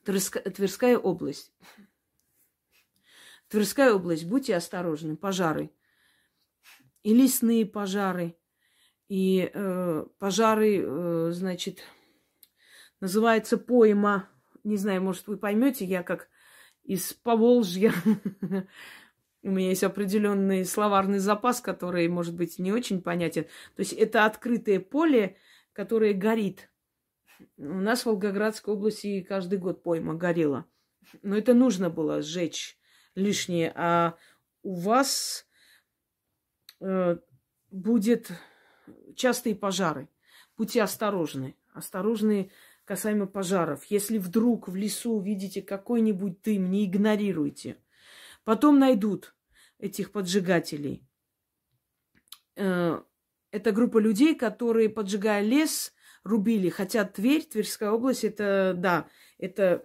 [0.03, 1.53] Тверская область.
[3.47, 5.71] Тверская область, будьте осторожны, пожары
[7.03, 8.35] и лесные пожары,
[9.09, 11.79] и э, пожары, э, значит,
[13.01, 14.29] называется пойма.
[14.63, 16.29] Не знаю, может, вы поймете, я как
[16.83, 17.91] из Поволжья.
[19.41, 23.43] У меня есть определенный словарный запас, который, может быть, не очень понятен.
[23.75, 25.37] То есть это открытое поле,
[25.73, 26.69] которое горит.
[27.57, 30.65] У нас в Волгоградской области каждый год пойма горела.
[31.21, 32.77] Но это нужно было сжечь
[33.15, 33.73] лишнее.
[33.75, 34.15] А
[34.61, 35.49] у вас
[36.81, 37.17] Э,
[37.71, 38.31] будет
[39.15, 40.09] частые пожары.
[40.57, 41.55] Будьте осторожны.
[41.73, 42.51] Осторожны
[42.85, 43.85] касаемо пожаров.
[43.85, 47.77] Если вдруг в лесу видите какой-нибудь дым, не игнорируйте.
[48.43, 49.35] Потом найдут
[49.77, 51.03] этих поджигателей.
[52.55, 53.01] Э,
[53.51, 55.93] это группа людей, которые, поджигая лес,
[56.23, 56.69] рубили.
[56.69, 59.83] Хотя Тверь, Тверская область, это, да, это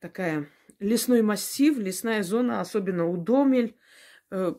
[0.00, 3.76] такая лесной массив, лесная зона, особенно у Домель,
[4.30, 4.54] э,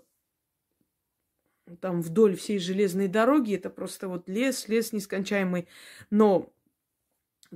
[1.79, 3.55] там вдоль всей железной дороги.
[3.55, 5.67] Это просто вот лес, лес нескончаемый.
[6.10, 6.51] Но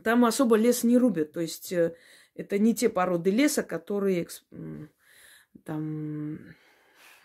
[0.03, 1.31] там особо лес не рубят.
[1.31, 1.95] То есть э,
[2.35, 4.27] это не те породы леса, которые
[5.63, 6.39] там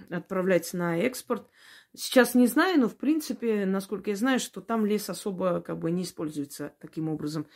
[0.08, 1.48] отправляются на экспорт.
[1.94, 5.90] Сейчас не знаю, но в принципе, насколько я знаю, что там лес особо как бы
[5.90, 7.46] не используется таким образом.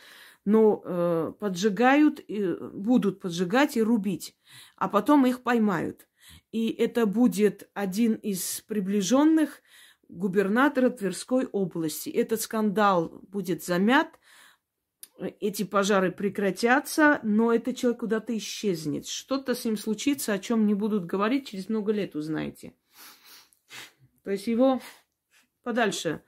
[0.43, 4.37] Но э, поджигают, э, будут поджигать и рубить,
[4.75, 6.07] а потом их поймают.
[6.51, 9.61] И это будет один из приближенных
[10.07, 12.09] губернатора Тверской области.
[12.09, 14.07] Этот скандал будет замят,
[15.39, 19.07] эти пожары прекратятся, но этот человек куда-то исчезнет.
[19.07, 22.73] Что-то с ним случится, о чем не будут говорить, через много лет узнаете.
[24.23, 24.81] То есть его
[25.63, 26.21] подальше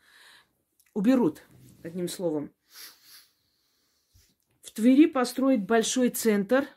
[0.94, 1.44] уберут,
[1.84, 2.52] одним словом.
[4.62, 6.68] В Твери построить большой центр–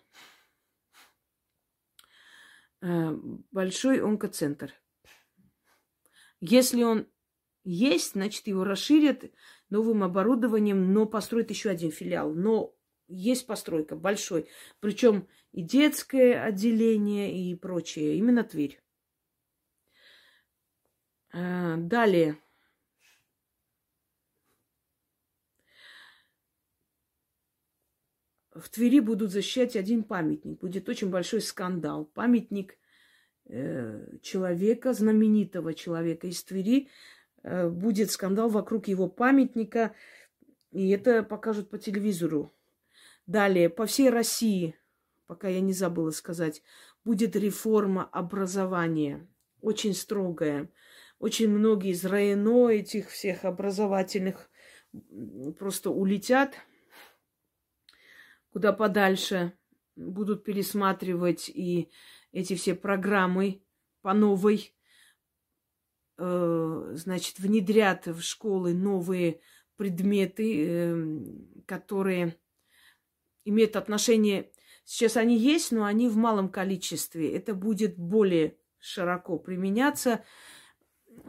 [2.80, 4.72] большой онкоцентр.
[6.40, 7.06] Если он
[7.64, 9.24] есть, значит, его расширят
[9.68, 12.32] новым оборудованием, но построят еще один филиал.
[12.32, 12.74] Но
[13.08, 14.48] есть постройка большой.
[14.80, 18.16] Причем и детское отделение, и прочее.
[18.16, 18.80] Именно Тверь.
[21.32, 22.38] А, далее.
[28.60, 30.60] В Твери будут защищать один памятник.
[30.60, 32.04] Будет очень большой скандал.
[32.04, 32.76] Памятник
[33.46, 36.88] э, человека, знаменитого человека из Твери.
[37.42, 39.94] Э, будет скандал вокруг его памятника.
[40.72, 42.52] И это покажут по телевизору.
[43.26, 44.74] Далее, по всей России,
[45.26, 46.62] пока я не забыла сказать,
[47.04, 49.26] будет реформа образования.
[49.60, 50.68] Очень строгая.
[51.18, 54.50] Очень многие из районо этих всех образовательных
[55.58, 56.54] просто улетят
[58.52, 59.52] куда подальше,
[59.96, 61.90] будут пересматривать и
[62.32, 63.62] эти все программы
[64.02, 64.74] по новой,
[66.18, 69.40] э, значит, внедрят в школы новые
[69.76, 71.24] предметы, э,
[71.66, 72.36] которые
[73.44, 74.50] имеют отношение...
[74.84, 77.32] Сейчас они есть, но они в малом количестве.
[77.36, 80.24] Это будет более широко применяться.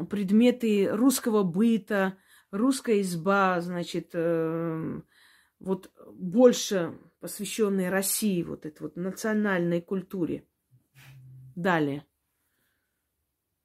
[0.09, 2.17] Предметы русского быта,
[2.49, 5.01] русская изба, значит, э,
[5.59, 10.45] вот больше посвященные России, вот этой вот национальной культуре.
[11.55, 12.05] Далее.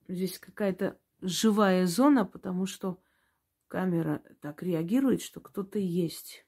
[0.07, 3.03] Здесь какая-то живая зона, потому что
[3.66, 6.47] камера так реагирует, что кто-то есть.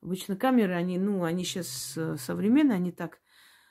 [0.00, 3.18] Обычно камеры, они, ну, они сейчас э, современные, они так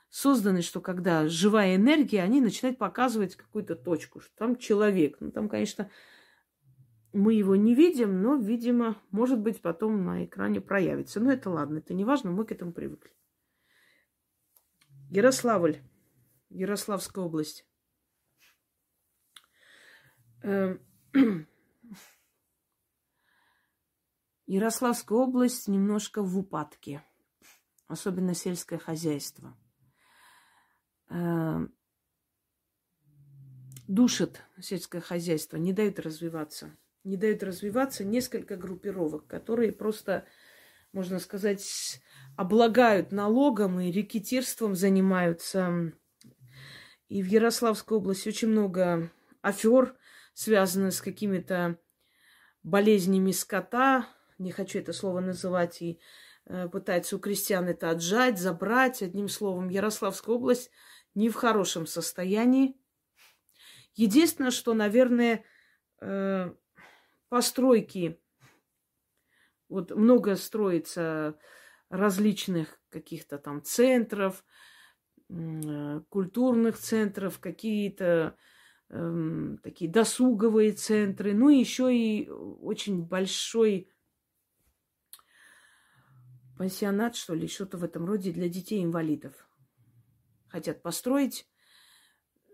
[0.10, 5.18] созданы, что когда живая энергия, они начинают показывать какую-то точку, что там человек.
[5.22, 5.90] Ну, там, конечно,
[7.18, 11.20] мы его не видим, но, видимо, может быть, потом на экране проявится.
[11.20, 13.12] Но это ладно, это не важно, мы к этому привыкли.
[15.10, 15.82] Ярославль,
[16.50, 17.66] Ярославская область.
[20.44, 20.80] Эм,
[24.46, 27.04] Ярославская область немножко в упадке,
[27.88, 29.58] особенно сельское хозяйство.
[31.10, 31.74] Эм,
[33.88, 36.78] душит сельское хозяйство, не дают развиваться
[37.08, 40.26] не дают развиваться несколько группировок, которые просто,
[40.92, 42.02] можно сказать,
[42.36, 45.94] облагают налогом и рекетирством занимаются.
[47.08, 49.10] И в Ярославской области очень много
[49.42, 49.96] афер,
[50.34, 51.80] связанных с какими-то
[52.64, 54.10] болезнями скота.
[54.38, 55.82] Не хочу это слово называть.
[55.82, 56.02] И
[56.46, 59.02] э, пытаются у крестьян это отжать, забрать.
[59.02, 60.70] Одним словом, Ярославская область
[61.16, 62.76] не в хорошем состоянии.
[63.96, 65.46] Единственное, что, наверное,
[66.02, 66.52] э,
[67.30, 68.20] постройки.
[69.70, 71.38] Вот много строится
[71.90, 74.46] различных каких-то там центров,
[75.30, 78.36] э, культурных центров, какие-то
[78.90, 83.92] э, такие досуговые центры, ну и еще и очень большой
[86.58, 89.48] пансионат, что ли, что-то в этом роде для детей-инвалидов.
[90.48, 91.48] Хотят построить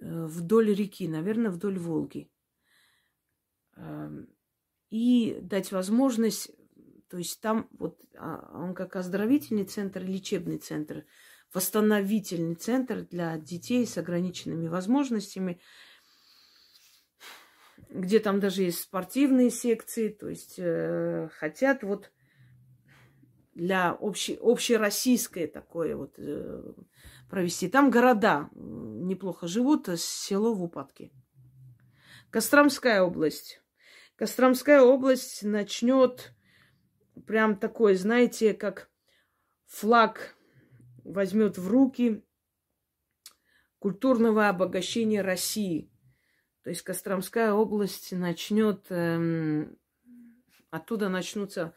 [0.01, 2.29] э, вдоль реки, наверное, вдоль Волги.
[4.93, 6.51] И дать возможность,
[7.09, 11.05] то есть там вот а, он как оздоровительный центр, лечебный центр,
[11.51, 15.59] восстановительный центр для детей с ограниченными возможностями,
[17.89, 22.11] где там даже есть спортивные секции, то есть э, хотят вот
[23.55, 26.71] для общей, общероссийское такое вот э,
[27.31, 27.67] провести.
[27.67, 31.09] Там города неплохо живут, а село в упадке.
[32.29, 33.62] Костромская область.
[34.15, 36.33] Костромская область начнет
[37.25, 38.91] прям такой, знаете, как
[39.65, 40.35] флаг
[41.03, 42.23] возьмет в руки
[43.79, 45.91] культурного обогащения России.
[46.63, 49.77] То есть Костромская область начнет, эм,
[50.69, 51.73] оттуда начнутся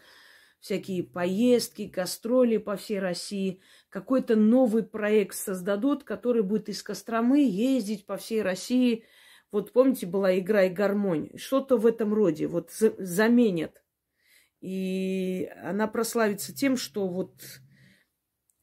[0.61, 3.63] всякие поездки, гастроли по всей России.
[3.89, 9.07] Какой-то новый проект создадут, который будет из Костромы ездить по всей России–
[9.53, 11.31] вот помните, была игра и гармонь.
[11.37, 12.47] Что-то в этом роде.
[12.47, 13.83] Вот заменят.
[14.61, 17.35] И она прославится тем, что вот,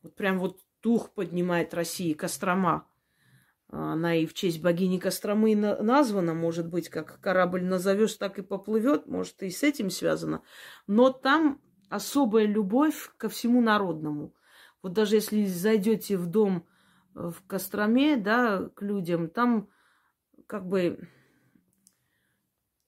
[0.02, 2.88] вот прям вот дух поднимает России, Кострома.
[3.70, 9.08] Она и в честь богини Костромы названа, может быть, как корабль назовешь, так и поплывет,
[9.08, 10.44] может, и с этим связано.
[10.86, 14.36] Но там особая любовь ко всему народному.
[14.84, 16.68] Вот даже если зайдете в дом
[17.16, 19.70] э, в Костроме, да, к людям, там
[20.48, 21.08] как бы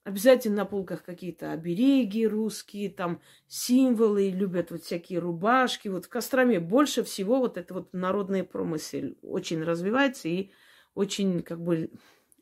[0.06, 5.88] обязательно на полках какие-то обереги русские, там символы, любят вот всякие рубашки.
[5.88, 10.52] Вот в Костроме больше всего вот это вот народный промысел очень развивается и
[10.94, 11.92] очень как бы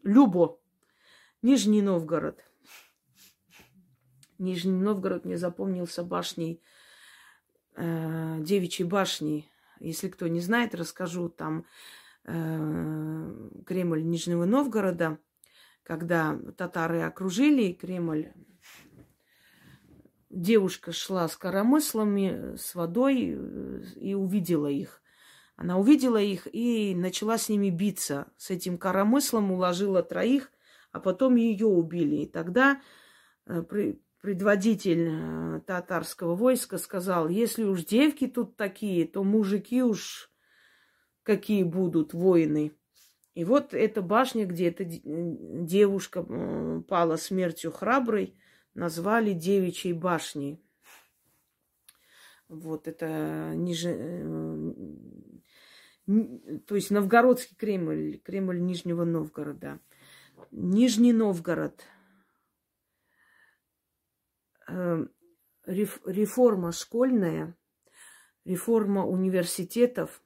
[0.04, 0.60] любо.
[1.42, 2.44] Нижний Новгород.
[4.38, 6.62] Нижний Новгород мне запомнился башней
[7.76, 9.50] э, девичьей башни.
[9.80, 11.30] Если кто не знает, расскажу.
[11.30, 11.66] Там
[12.26, 15.20] Кремль Нижнего Новгорода,
[15.84, 18.32] когда татары окружили Кремль,
[20.34, 25.02] девушка шла с коромыслами, с водой э, и увидела их.
[25.56, 28.28] Она увидела их и начала с ними биться.
[28.38, 30.52] С этим коромыслом уложила троих,
[30.92, 32.24] а потом ее убили.
[32.24, 32.82] И тогда
[33.46, 33.64] э,
[34.22, 40.33] предводитель э, татарского войска сказал, если уж девки тут такие, то мужики уж
[41.24, 42.72] какие будут воины.
[43.34, 46.24] И вот эта башня, где эта девушка
[46.88, 48.38] пала смертью храброй,
[48.76, 50.64] назвали девичьей башней.
[52.48, 53.90] Вот это ниже...
[53.90, 54.74] Э,
[56.68, 59.80] то есть Новгородский Кремль, Кремль Нижнего Новгорода.
[60.52, 61.82] Нижний Новгород.
[64.68, 65.06] Э,
[65.66, 67.56] реформа школьная,
[68.46, 70.23] реформа университетов.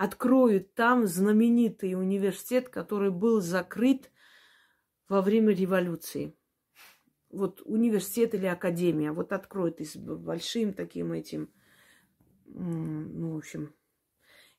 [0.00, 4.10] Откроют там знаменитый университет, который был закрыт
[5.10, 6.34] во время революции
[7.30, 11.50] вот университет или академия, вот откроет и с большим таким этим,
[12.46, 13.74] ну, в общем.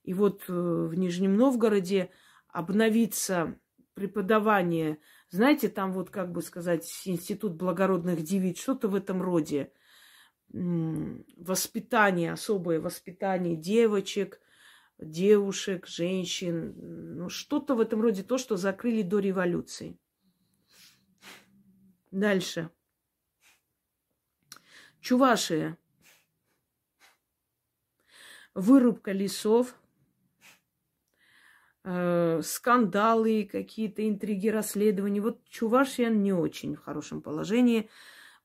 [0.03, 2.11] И вот э, в Нижнем Новгороде
[2.47, 3.59] обновится
[3.93, 9.71] преподавание, знаете, там вот, как бы сказать, институт благородных девиц, что-то в этом роде.
[10.49, 14.40] Воспитание, особое воспитание девочек,
[15.01, 19.97] девушек, женщин, ну, что-то в этом роде, то, что закрыли до революции.
[22.11, 22.69] Дальше.
[24.99, 25.77] Чувашия.
[28.53, 29.75] Вырубка лесов,
[31.85, 35.21] э, скандалы, какие-то интриги, расследования.
[35.21, 37.89] Вот Чувашия не очень в хорошем положении.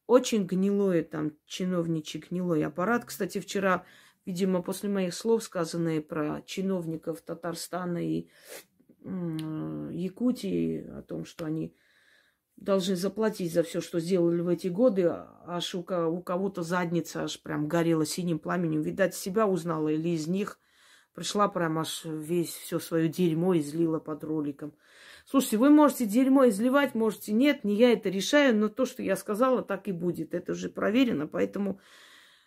[0.07, 3.05] Очень гнилое там чиновничий гнилой аппарат.
[3.05, 3.85] Кстати, вчера,
[4.27, 8.29] видимо, после моих слов, сказанные про чиновников Татарстана и
[9.03, 11.75] Якутии, о том, что они
[12.57, 15.13] должны заплатить за все, что сделали в эти годы.
[15.47, 18.83] Аж у, у кого-то задница аж прям горела синим пламенем.
[18.83, 20.59] Видать, себя узнала или из них.
[21.15, 24.75] Пришла прям аж весь все свое дерьмо излила под роликом.
[25.25, 29.17] Слушайте, вы можете дерьмо изливать, можете нет, не я это решаю, но то, что я
[29.17, 30.35] сказала, так и будет.
[30.35, 31.81] Это уже проверено, поэтому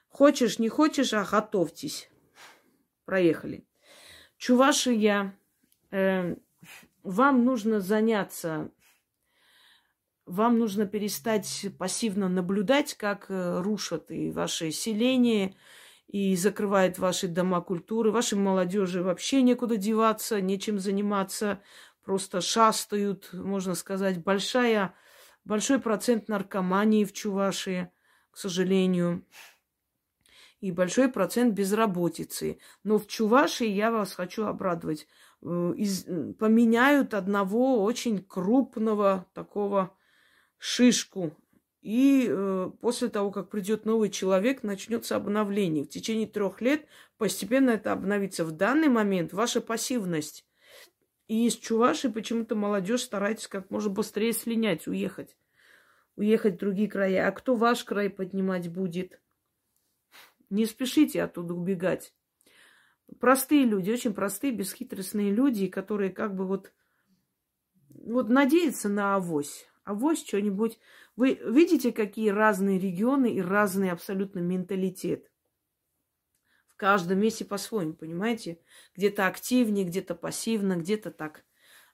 [0.10, 2.10] хочешь, не хочешь, а готовьтесь.
[3.06, 3.66] Проехали.
[4.38, 5.38] Чувашия,
[5.92, 6.36] э,
[7.04, 8.72] вам нужно заняться
[10.30, 15.56] вам нужно перестать пассивно наблюдать, как э, рушат и ваши селения,
[16.08, 18.12] и закрывают ваши дома культуры.
[18.12, 21.62] Вашей молодежи вообще некуда деваться, нечем заниматься,
[22.04, 24.24] просто шастают, можно сказать.
[24.24, 24.94] Большая,
[25.46, 27.92] большой процент наркомании в Чувашии,
[28.30, 29.26] к сожалению,
[30.62, 32.60] и большой процент безработицы.
[32.84, 35.08] Но в Чувашии я вас хочу обрадовать.
[35.42, 36.04] Э, из,
[36.38, 39.96] поменяют одного очень крупного такого
[40.58, 41.38] шишку.
[41.82, 45.86] И э, после того, как придет новый человек, начнется обновление.
[45.86, 46.86] В течение трех лет
[47.18, 48.44] постепенно это обновится.
[48.44, 50.46] В данный момент ваша пассивность.
[51.28, 55.38] И из Чуваши почему-то молодежь старается как можно быстрее слинять, уехать.
[56.18, 57.28] Уехать в другие края.
[57.28, 59.22] А кто ваш край поднимать будет?
[60.50, 62.14] Не спешите оттуда убегать.
[63.20, 66.72] Простые люди, очень простые, бесхитростные люди, которые как бы вот,
[67.90, 70.78] вот надеются на авось а вот что-нибудь.
[71.16, 75.32] Вы видите, какие разные регионы и разный абсолютно менталитет.
[76.68, 78.62] В каждом месте по-своему, понимаете?
[78.96, 81.44] Где-то активнее, где-то пассивно, где-то так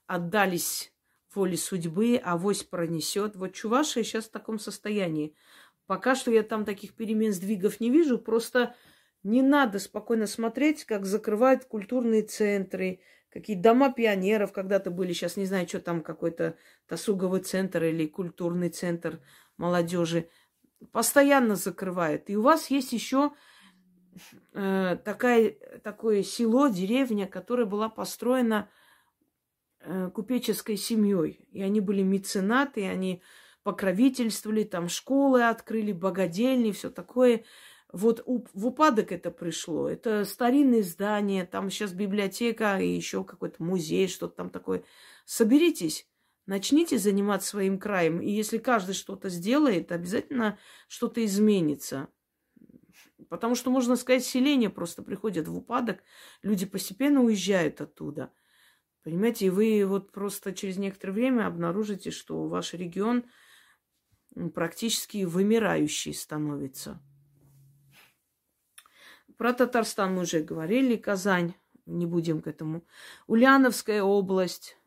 [0.07, 0.93] отдались
[1.33, 3.37] воле судьбы, авось пронесет.
[3.37, 5.33] Вот Чувашия сейчас в таком состоянии.
[5.87, 8.17] Пока что я там таких перемен, сдвигов не вижу.
[8.17, 8.75] Просто
[9.23, 13.01] не надо спокойно смотреть, как закрывают культурные центры,
[13.35, 16.55] Какие дома пионеров когда-то были, сейчас не знаю, что там какой-то
[16.87, 19.19] досуговый центр или культурный центр
[19.57, 20.29] молодежи.
[20.93, 22.29] Постоянно закрывает.
[22.29, 23.33] И у вас есть еще
[24.53, 25.51] э, такая,
[25.83, 28.69] такое село, деревня, которая была построена
[29.81, 31.45] э, купеческой семьей.
[31.51, 33.21] И они были меценаты, и они
[33.65, 37.45] покровительствовали, там школы открыли, богадельни, все такое.
[37.91, 39.89] Вот в упадок это пришло.
[39.89, 44.83] Это старинные здания, там сейчас библиотека и еще какой-то музей, что-то там такое.
[45.25, 46.07] Соберитесь,
[46.45, 48.21] начните заниматься своим краем.
[48.21, 52.09] И если каждый что-то сделает, обязательно что-то изменится.
[53.29, 56.03] Потому что, можно сказать, селение просто приходит в упадок,
[56.43, 58.31] люди постепенно уезжают оттуда.
[59.01, 63.25] Понимаете, и вы вот просто через некоторое время обнаружите, что ваш регион
[64.53, 66.99] практически вымирающий становится.
[69.37, 71.55] Про Татарстан мы уже говорили, Казань,
[71.85, 72.83] не будем к этому.
[73.27, 74.77] Ульяновская область.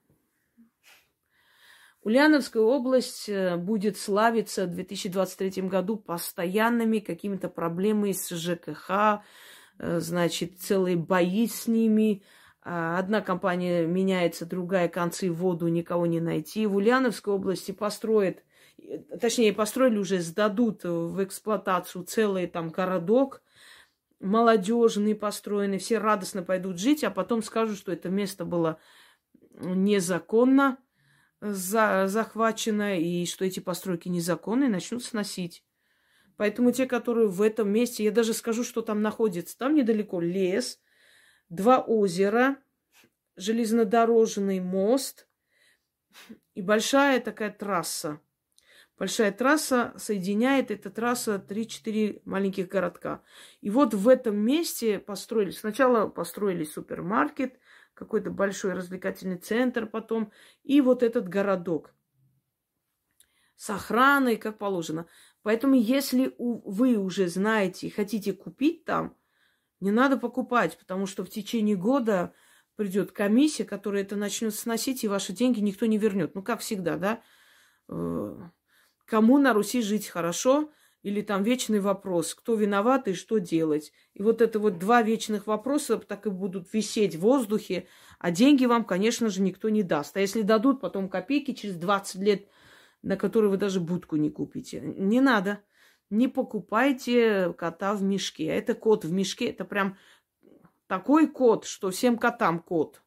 [2.02, 9.22] Ульяновская область э, будет славиться в 2023 году постоянными какими-то проблемами с ЖКХ,
[9.78, 12.22] э, значит, целые бои с ними.
[12.62, 16.66] А, одна компания меняется, другая концы в воду, никого не найти.
[16.66, 18.42] В Ульяновской области построят,
[19.20, 23.42] точнее, построили уже, сдадут в эксплуатацию целый там городок,
[24.20, 28.78] молодежный построенный, все радостно пойдут жить, а потом скажут, что это место было
[29.52, 30.78] незаконно
[31.40, 35.64] за, захвачено, и что эти постройки незаконные, начнут сносить.
[36.36, 40.80] Поэтому те, которые в этом месте, я даже скажу, что там находится, там недалеко лес,
[41.48, 42.58] два озера,
[43.36, 45.28] железнодорожный мост
[46.54, 48.20] и большая такая трасса.
[48.98, 53.22] Большая трасса соединяет, эта трасса 3-4 маленьких городка.
[53.60, 57.60] И вот в этом месте построили, сначала построили супермаркет,
[57.94, 60.32] какой-то большой развлекательный центр потом,
[60.64, 61.94] и вот этот городок
[63.56, 65.06] с охраной, как положено.
[65.42, 69.16] Поэтому, если вы уже знаете и хотите купить там,
[69.80, 72.32] не надо покупать, потому что в течение года
[72.74, 76.34] придет комиссия, которая это начнет сносить, и ваши деньги никто не вернет.
[76.34, 77.22] Ну, как всегда, да?
[79.08, 80.70] Кому на Руси жить хорошо,
[81.02, 83.92] или там вечный вопрос, кто виноват и что делать.
[84.12, 87.86] И вот это вот два вечных вопроса так и будут висеть в воздухе,
[88.18, 90.16] а деньги вам, конечно же, никто не даст.
[90.16, 92.48] А если дадут потом копейки через 20 лет,
[93.00, 95.60] на которые вы даже будку не купите, не надо
[96.10, 98.46] не покупайте кота в мешке.
[98.46, 99.96] Это кот в мешке, это прям
[100.86, 103.02] такой кот, что всем котам кот.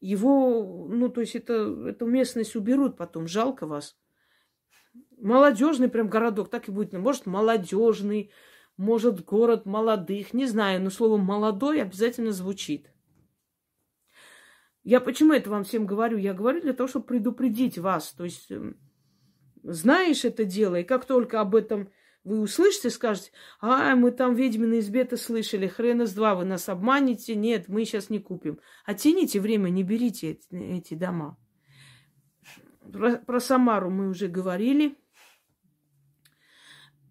[0.00, 3.99] Его, ну, то есть это, эту местность уберут потом, жалко вас.
[5.20, 6.92] Молодежный прям городок, так и будет.
[6.92, 8.30] Может, молодежный,
[8.76, 12.90] может, город молодых, не знаю, но слово молодой обязательно звучит.
[14.82, 16.16] Я почему это вам всем говорю?
[16.16, 18.12] Я говорю для того, чтобы предупредить вас.
[18.12, 18.78] То есть эм,
[19.62, 21.90] знаешь это дело, и как только об этом
[22.24, 27.34] вы услышите, скажете, а, мы там ведьмины избе-то слышали, хрен из два, вы нас обманете,
[27.34, 28.60] нет, мы сейчас не купим.
[28.84, 31.38] Оттяните время, не берите эти, эти дома.
[32.92, 34.96] Про, про Самару мы уже говорили,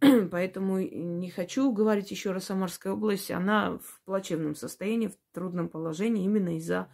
[0.31, 3.31] поэтому не хочу говорить еще раз Самарской области.
[3.31, 6.89] Она в плачевном состоянии, в трудном положении именно из-за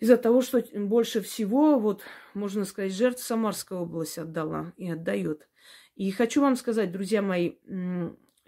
[0.00, 2.02] из-за того, что больше всего, вот,
[2.34, 5.48] можно сказать, жертв Самарская область отдала и отдает.
[5.94, 7.52] И хочу вам сказать, друзья мои,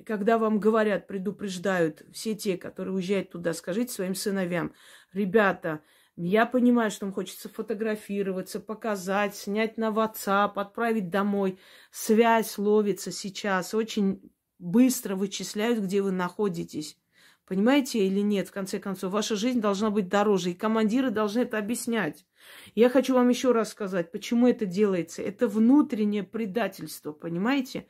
[0.04, 4.74] когда вам говорят, предупреждают все те, которые уезжают туда, скажите своим сыновьям,
[5.12, 5.80] ребята,
[6.16, 11.58] я понимаю, что вам хочется фотографироваться, показать, снять на WhatsApp, отправить домой.
[11.90, 13.74] Связь ловится сейчас.
[13.74, 16.96] Очень быстро вычисляют, где вы находитесь.
[17.46, 21.58] Понимаете или нет, в конце концов, ваша жизнь должна быть дороже, и командиры должны это
[21.58, 22.26] объяснять.
[22.74, 25.22] Я хочу вам еще раз сказать, почему это делается.
[25.22, 27.86] Это внутреннее предательство, понимаете?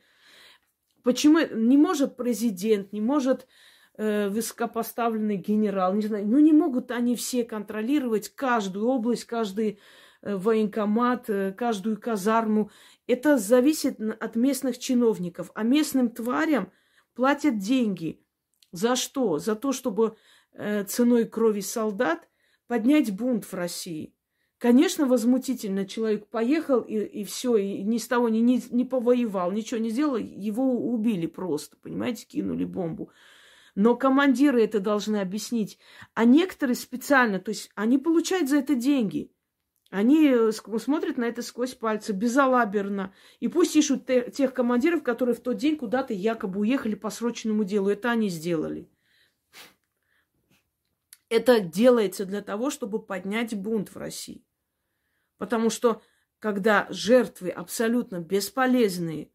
[1.01, 3.47] Почему не может президент, не может
[3.97, 9.79] э, высокопоставленный генерал, не знаю, ну не могут они все контролировать каждую область, каждый
[10.21, 12.71] э, военкомат, э, каждую казарму.
[13.07, 16.71] Это зависит от местных чиновников, а местным тварям
[17.13, 18.21] платят деньги–
[18.71, 19.39] за что?
[19.39, 20.17] За то, чтобы
[20.53, 22.27] э, ценой крови солдат
[22.67, 24.13] поднять бунт в России.
[24.57, 25.85] Конечно, возмутительно.
[25.85, 29.89] Человек поехал и, и все, и ни с того ни, ни, не повоевал, ничего не
[29.89, 33.11] сделал, его убили просто, понимаете, кинули бомбу.
[33.77, 35.77] Но командиры это должны объяснить.
[36.15, 39.31] А некоторые специально, то есть они получают за это деньги.
[39.91, 43.13] Они э, смотрят на это сквозь пальцы, безалаберно.
[43.39, 47.89] И пусть ищут тех командиров, которые в тот день куда-то якобы уехали по срочному делу.
[47.89, 48.89] Это они сделали.
[51.29, 54.43] Это делается для того, чтобы поднять бунт в России.
[55.37, 56.01] Потому что
[56.39, 59.31] когда жертвы абсолютно бесполезные,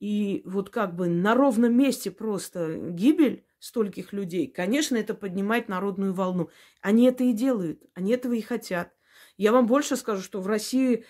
[0.00, 6.12] и вот как бы на ровном месте просто гибель стольких людей, конечно, это поднимает народную
[6.12, 6.50] волну.
[6.80, 8.92] Они это и делают, они этого и хотят.
[9.36, 11.04] Я вам больше скажу, что в России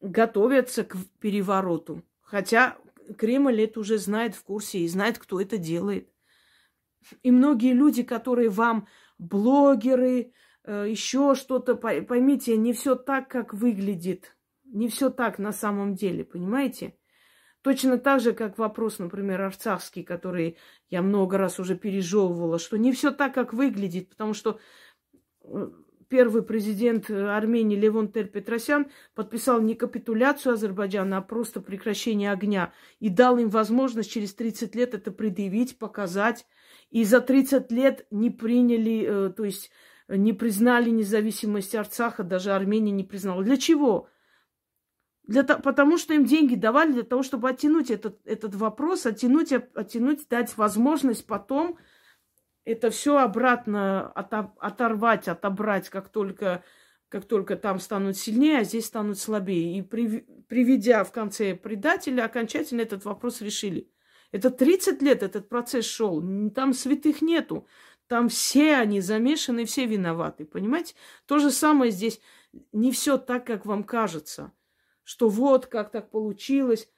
[0.00, 2.02] готовятся к перевороту.
[2.22, 2.78] Хотя
[3.16, 6.10] Кремль это уже знает в курсе и знает, кто это делает.
[7.22, 8.86] И многие люди, которые вам
[9.18, 10.32] блогеры,
[10.64, 14.36] э, еще что-то, поймите, не все так, как выглядит.
[14.64, 16.97] Не все так на самом деле, понимаете?
[17.62, 20.56] Точно так же, как вопрос, например, арцахский, который
[20.90, 24.60] я много раз уже пережевывала, что не все так, как выглядит, потому что
[25.42, 25.70] э,
[26.08, 32.72] первый президент э, Армении Левон Тель Петросян подписал не капитуляцию Азербайджана, а просто прекращение огня.
[33.00, 36.46] И дал им возможность через 30 лет это предъявить, показать.
[36.90, 39.70] И за 30 лет не приняли, э, то есть
[40.08, 43.42] не признали независимость Арцаха, даже Армения не признала.
[43.42, 44.08] Для чего?
[45.28, 50.26] Для, потому что им деньги давали для того, чтобы оттянуть этот, этот вопрос, оттянуть, оттянуть,
[50.28, 51.78] дать возможность потом
[52.68, 56.62] это все обратно оторвать, отобрать, как только,
[57.08, 59.78] как только там станут сильнее, а здесь станут слабее.
[59.78, 63.90] И при, приведя в конце предателя, окончательно этот вопрос решили.
[64.32, 66.22] Это 30 лет этот процесс шел.
[66.50, 67.66] Там святых нету.
[68.06, 70.44] Там все они замешаны, все виноваты.
[70.44, 70.94] Понимаете?
[71.26, 72.20] То же самое здесь.
[72.72, 74.52] Не все так, как вам кажется.
[75.08, 76.88] Что вот как так получилось.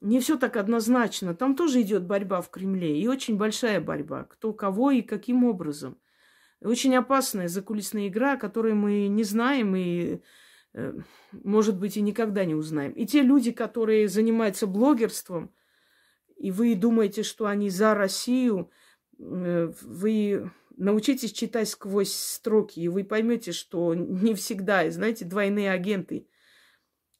[0.00, 1.34] Не все так однозначно.
[1.34, 2.98] Там тоже идет борьба в Кремле.
[2.98, 4.24] И очень большая борьба.
[4.24, 5.98] Кто кого и каким образом.
[6.62, 10.20] Очень опасная закулисная игра, которую мы не знаем и,
[10.72, 10.94] э,
[11.32, 12.92] может быть, и никогда не узнаем.
[12.92, 15.52] И те люди, которые занимаются блогерством,
[16.36, 18.70] и вы думаете, что они за Россию,
[19.22, 26.26] Э, вы научитесь читать сквозь строки, и вы поймете, что не всегда, знаете, двойные агенты.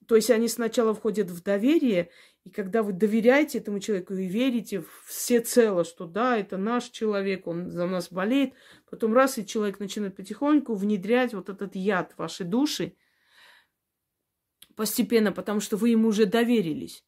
[0.09, 2.11] То есть они сначала входят в доверие,
[2.45, 7.47] и когда вы доверяете этому человеку и верите все цело, что да, это наш человек,
[7.47, 8.55] он за нас болеет,
[8.91, 12.95] потом раз, и человек начинает потихоньку внедрять вот этот яд в ваши души
[14.75, 17.05] постепенно, потому что вы ему уже доверились.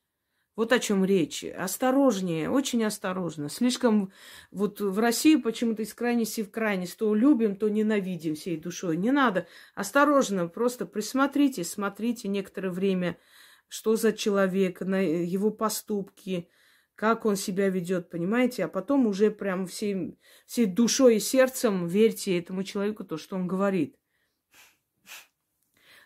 [0.57, 1.45] Вот о чем речь.
[1.45, 3.49] Осторожнее, очень осторожно.
[3.49, 4.13] Слишком
[4.53, 6.97] вот в России почему-то из крайности в крайность.
[6.97, 8.97] То любим, то ненавидим всей душой.
[8.97, 9.49] Не надо.
[9.75, 13.19] Осторожно, просто присмотрите, смотрите некоторое время,
[13.67, 16.49] что за человек, на его поступки,
[16.95, 18.65] как он себя ведет, понимаете?
[18.65, 23.49] А потом уже прям всей, всей душой и сердцем верьте этому человеку то, что он
[23.49, 23.97] говорит.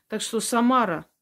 [0.07, 1.05] Так что Самара–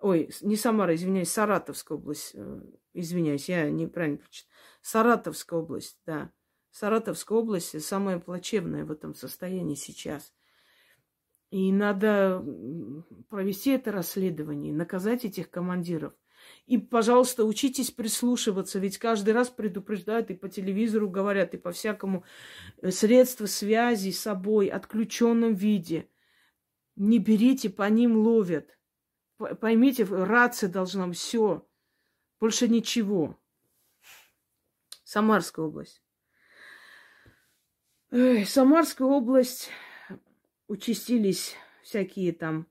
[0.00, 2.32] Ой, не Самара, извиняюсь, Саратовская область.
[2.34, 2.62] Э,
[2.94, 4.54] извиняюсь, я неправильно прочитала.
[4.80, 6.32] Саратовская область, да.
[6.70, 10.32] Саратовская область самая плачевная в этом состоянии сейчас.
[11.50, 12.44] И надо
[13.28, 16.14] провести это расследование, наказать этих командиров.
[16.66, 22.24] И, пожалуйста, учитесь прислушиваться, ведь каждый раз предупреждают и по телевизору говорят, и по всякому
[22.80, 26.08] э, средства связи с собой, отключенном виде.
[26.96, 28.78] Не берите, по ним ловят.
[29.60, 31.66] Поймите, рация должна быть все.
[32.40, 33.38] Больше ничего.
[35.04, 36.02] Самарская область.
[38.10, 39.70] Эй, Самарская область
[40.68, 42.66] участились всякие там,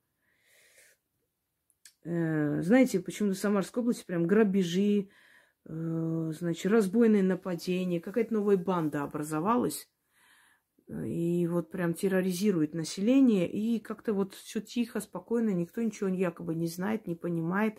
[2.04, 5.10] э, знаете, почему-то в Самарской области прям грабежи,
[5.66, 9.90] э, значит, разбойные нападения, какая-то новая банда образовалась
[10.90, 16.68] и вот прям терроризирует население, и как-то вот все тихо, спокойно, никто ничего якобы не
[16.68, 17.78] знает, не понимает.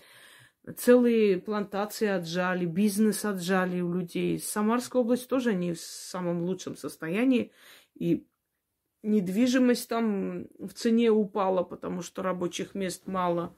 [0.77, 4.39] Целые плантации отжали, бизнес отжали у людей.
[4.39, 7.53] Самарская область тоже не в самом лучшем состоянии,
[7.95, 8.27] и
[9.03, 13.57] недвижимость там в цене упала, потому что рабочих мест мало.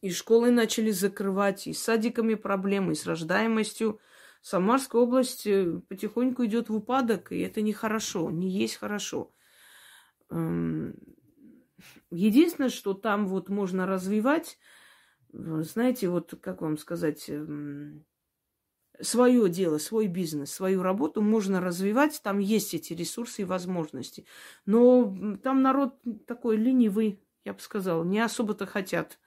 [0.00, 4.00] И школы начали закрывать, и с садиками проблемы, и с рождаемостью.
[4.40, 9.32] Самарская область э, потихоньку идет в упадок, и это нехорошо, не есть хорошо.
[10.30, 10.94] Эм,
[12.10, 14.58] единственное, что там вот можно развивать,
[15.32, 18.04] э, знаете, вот как вам сказать, эм,
[19.00, 24.26] свое дело, свой бизнес, свою работу можно развивать, там есть эти ресурсы и возможности.
[24.66, 29.18] Но там народ такой ленивый, я бы сказала, не особо-то хотят.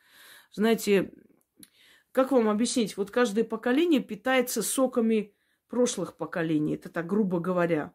[0.51, 1.13] Знаете,
[2.11, 2.97] как вам объяснить?
[2.97, 5.33] Вот каждое поколение питается соками
[5.69, 6.75] прошлых поколений.
[6.75, 7.93] Это так грубо говоря.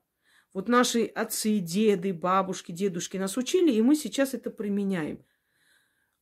[0.55, 5.23] Вот наши отцы, деды, бабушки, дедушки нас учили, и мы сейчас это применяем.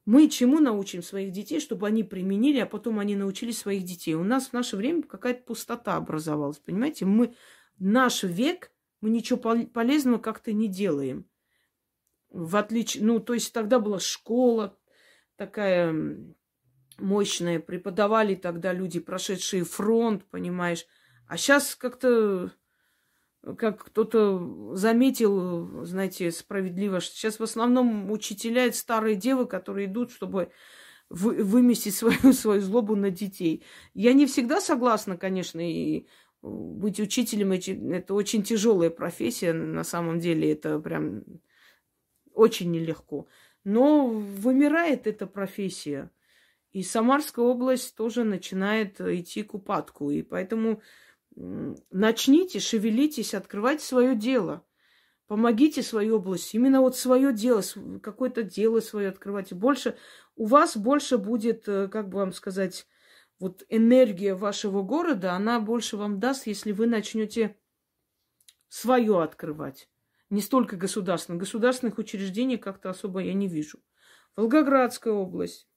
[0.06, 4.14] Мы чему научим своих детей, чтобы они применили, а потом они научили своих детей?
[4.14, 7.06] У нас в наше время какая-то пустота образовалась, понимаете?
[7.06, 7.34] Мы
[7.78, 11.26] наш век, мы ничего полезного как-то не делаем.
[12.28, 14.76] В отличие, ну, то есть тогда была школа
[15.36, 16.34] такая
[16.98, 20.86] мощные, преподавали тогда люди, прошедшие фронт, понимаешь.
[21.26, 22.52] А сейчас как-то,
[23.56, 30.12] как кто-то заметил, знаете, справедливо, что сейчас в основном учителя это старые девы, которые идут,
[30.12, 30.50] чтобы
[31.08, 33.64] вы, выместить свою, свою злобу на детей.
[33.94, 36.06] Я не всегда согласна, конечно, и
[36.42, 37.52] быть учителем
[37.92, 41.24] это очень тяжелая профессия, на самом деле это прям
[42.34, 43.28] очень нелегко.
[43.64, 46.10] Но вымирает эта профессия.
[46.74, 50.10] И Самарская область тоже начинает идти к упадку.
[50.10, 50.82] И поэтому
[51.36, 54.66] начните, шевелитесь, открывайте свое дело.
[55.28, 56.56] Помогите своей области.
[56.56, 57.62] Именно вот свое дело,
[58.02, 59.54] какое-то дело свое открывайте.
[59.54, 59.96] Больше,
[60.34, 62.88] у вас больше будет, э, как бы вам сказать,
[63.38, 67.56] вот энергия вашего города, она больше вам даст, если вы начнете
[68.68, 69.88] свое открывать.
[70.28, 71.38] Не столько государственных.
[71.38, 73.78] Государственных учреждений как-то особо я не вижу.
[74.34, 75.68] Волгоградская область.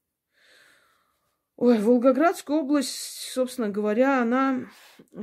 [1.57, 4.67] Ой, Волгоградская область, собственно говоря, она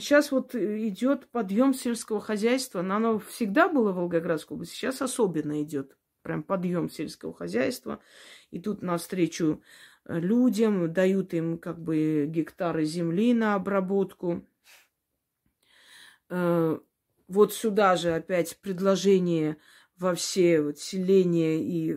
[0.01, 2.83] сейчас вот идет подъем сельского хозяйства.
[2.83, 8.01] Но оно всегда было в Волгоградской области, сейчас особенно идет прям подъем сельского хозяйства.
[8.51, 9.63] И тут навстречу
[10.07, 14.45] э, людям, дают им как бы гектары земли на обработку.
[16.31, 16.81] Э,
[17.29, 19.57] вот сюда же опять предложение
[19.97, 21.97] во все вот селения и э,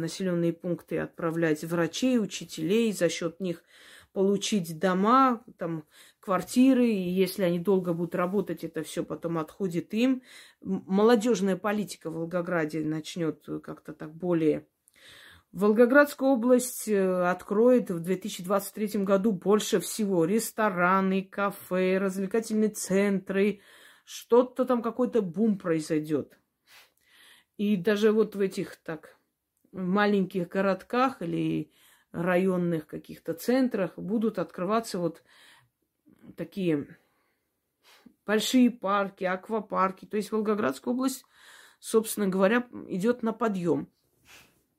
[0.00, 3.62] населенные пункты отправлять врачей, учителей, за счет них
[4.12, 5.84] получить дома, там,
[6.20, 10.22] квартиры, и если они долго будут работать, это все потом отходит им.
[10.60, 14.66] Молодежная политика в Волгограде начнет как-то так более
[15.52, 23.60] Волгоградская область э, откроет в 2023 году больше всего рестораны, кафе, развлекательные центры,
[24.04, 26.38] что-то там какой-то бум произойдет.
[27.56, 29.17] И даже вот в этих так
[29.72, 31.72] маленьких городках или
[32.12, 35.22] районных каких-то центрах будут открываться вот
[36.36, 36.98] такие
[38.26, 40.04] большие парки, аквапарки.
[40.04, 41.24] То есть Волгоградская область,
[41.80, 43.88] собственно говоря, идет на подъем.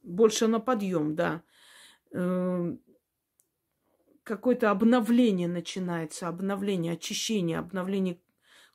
[0.04, 1.44] Больше на подъем, да.
[2.12, 2.82] Эм,
[4.24, 8.20] какое-то обновление начинается, обновление, очищение, обновление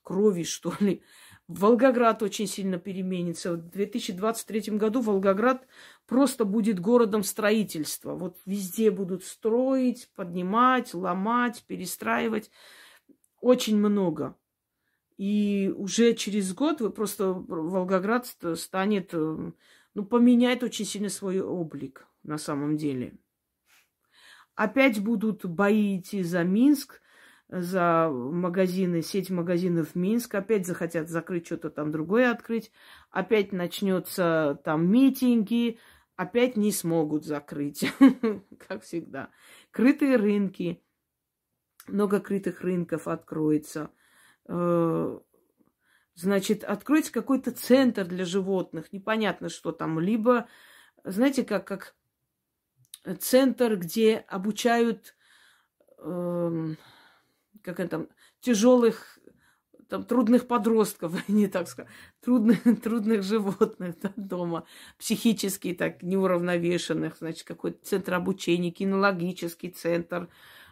[0.02, 1.02] крови, что ли.
[1.46, 3.52] Волгоград очень сильно переменится.
[3.52, 5.66] В 2023 году Волгоград
[6.06, 8.14] просто будет городом строительства.
[8.14, 12.50] Вот везде будут строить, поднимать, ломать, перестраивать.
[13.40, 14.36] Очень много.
[15.18, 18.26] И уже через год вы просто Волгоград
[18.56, 19.52] станет, э,
[19.94, 23.18] ну, поменяет очень сильно свой облик на самом деле.
[24.54, 27.00] Опять будут бои идти за Минск,
[27.48, 32.72] за магазины, сеть магазинов Минск, опять захотят закрыть что-то там другое открыть,
[33.10, 35.78] опять начнется там митинги,
[36.16, 37.84] опять не смогут закрыть,
[38.68, 39.30] как всегда.
[39.70, 40.82] Крытые рынки,
[41.86, 43.90] много крытых рынков откроется.
[44.46, 45.18] Э,
[46.14, 50.00] значит, откроется какой-то центр для животных, непонятно, что там.
[50.00, 50.48] Либо,
[51.04, 51.94] знаете, как, как
[53.18, 55.14] центр, где обучают
[55.98, 56.74] э,
[57.62, 58.08] как это там,
[58.40, 59.18] тяжелых,
[59.88, 61.90] там, трудных подростков, не так сказать,
[62.20, 64.66] трудных, трудных животных да, дома,
[64.98, 70.28] психически так неуравновешенных, значит, какой-то центр обучения, кинологический центр,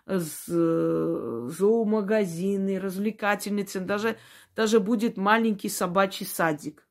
[0.07, 4.17] зоомагазины, развлекательный центр, даже,
[4.57, 6.89] даже будет маленький собачий садик.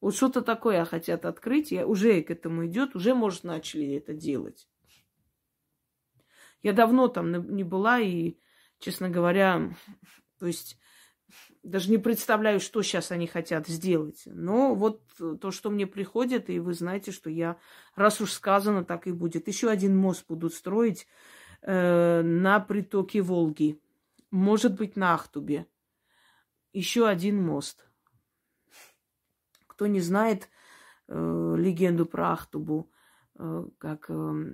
[0.00, 4.68] Вот что-то такое хотят открыть, я, уже к этому идет, уже, может, начали это делать.
[6.62, 8.36] Я давно там не была и
[8.78, 9.70] честно говоря,
[10.38, 10.78] то есть
[11.62, 14.22] даже не представляю, что сейчас они хотят сделать.
[14.26, 15.02] Но вот
[15.40, 17.58] то, что мне приходит, и вы знаете, что я,
[17.94, 19.48] раз уж сказано, так и будет.
[19.48, 21.06] Еще один мост будут строить
[21.62, 23.80] э, на притоке Волги.
[24.30, 25.66] Может быть, на Ахтубе.
[26.72, 27.86] Еще один мост.
[29.66, 30.48] Кто не знает
[31.08, 32.90] э, легенду про Ахтубу,
[33.34, 34.44] э, как э,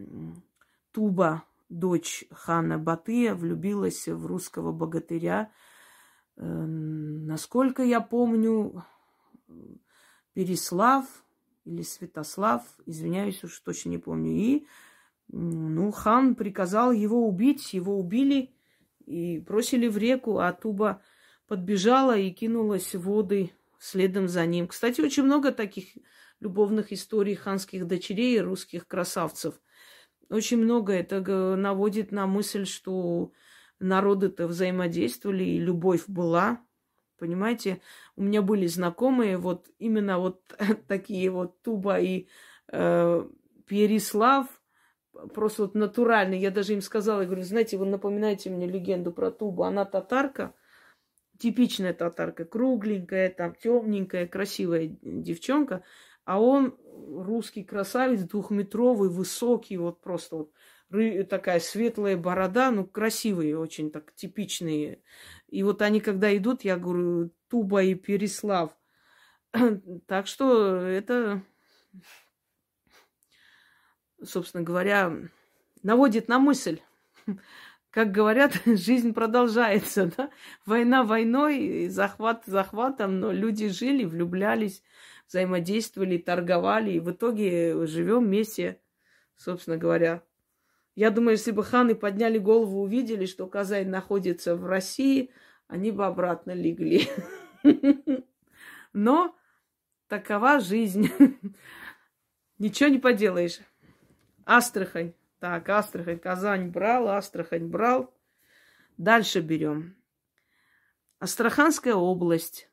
[0.93, 5.51] Туба дочь хана Батыя влюбилась в русского богатыря.
[6.37, 8.85] Э, насколько я помню,
[10.35, 11.07] Переслав
[11.65, 14.33] или Святослав, извиняюсь, уж точно не помню.
[14.33, 14.67] И
[15.29, 18.55] ну, хан приказал его убить, его убили
[19.07, 21.03] и бросили в реку, а Туба
[21.47, 24.69] подбежала и кинулась в воды следом за ним.
[24.69, 25.87] Кстати, очень много таких
[26.41, 29.61] любовных историй ханских дочерей и русских красавцев.
[30.35, 31.21] Очень много это
[31.57, 33.31] наводит на мысль, что
[33.79, 36.61] народы-то взаимодействовали, и любовь была.
[37.21, 37.81] Понимаете,
[38.17, 40.43] у меня были знакомые, вот именно вот
[40.89, 42.27] такие вот Туба и
[42.73, 43.29] э,
[43.69, 44.49] Переслав,
[45.33, 46.41] просто вот натуральные.
[46.41, 49.63] Я даже им сказала, я говорю, знаете, вы напоминаете мне легенду про Тубу.
[49.63, 50.53] Она татарка,
[51.39, 55.85] типичная татарка, кругленькая, там темненькая, красивая девчонка,
[56.25, 60.53] а он русский красавец, двухметровый, высокий, вот просто вот
[61.29, 65.03] такая светлая борода, ну, красивые очень, так типичные.
[65.49, 68.77] И вот они, когда идут, я говорю, Туба и Переслав.
[70.07, 71.43] так что это,
[74.23, 75.13] собственно говоря,
[75.83, 76.81] наводит на мысль.
[77.91, 80.31] Как говорят, жизнь продолжается, да?
[80.67, 84.83] Война войной, захват захватом, но люди жили, влюблялись,
[85.29, 88.81] взаимодействовали, торговали, и в итоге живем вместе,
[89.37, 90.23] собственно говоря,
[90.95, 95.33] Я думаю, если бы ханы подняли голову, увидели, что Казань находится в России,
[95.67, 97.09] они бы обратно легли.
[98.93, 99.37] Но
[100.09, 101.11] такова жизнь.
[102.59, 103.59] Ничего не поделаешь.
[104.45, 105.15] Астрахань.
[105.41, 108.15] Так, Астрахань, Казань брал, Астрахань брал.
[108.97, 109.97] Дальше берем.
[111.19, 112.71] Астраханская область.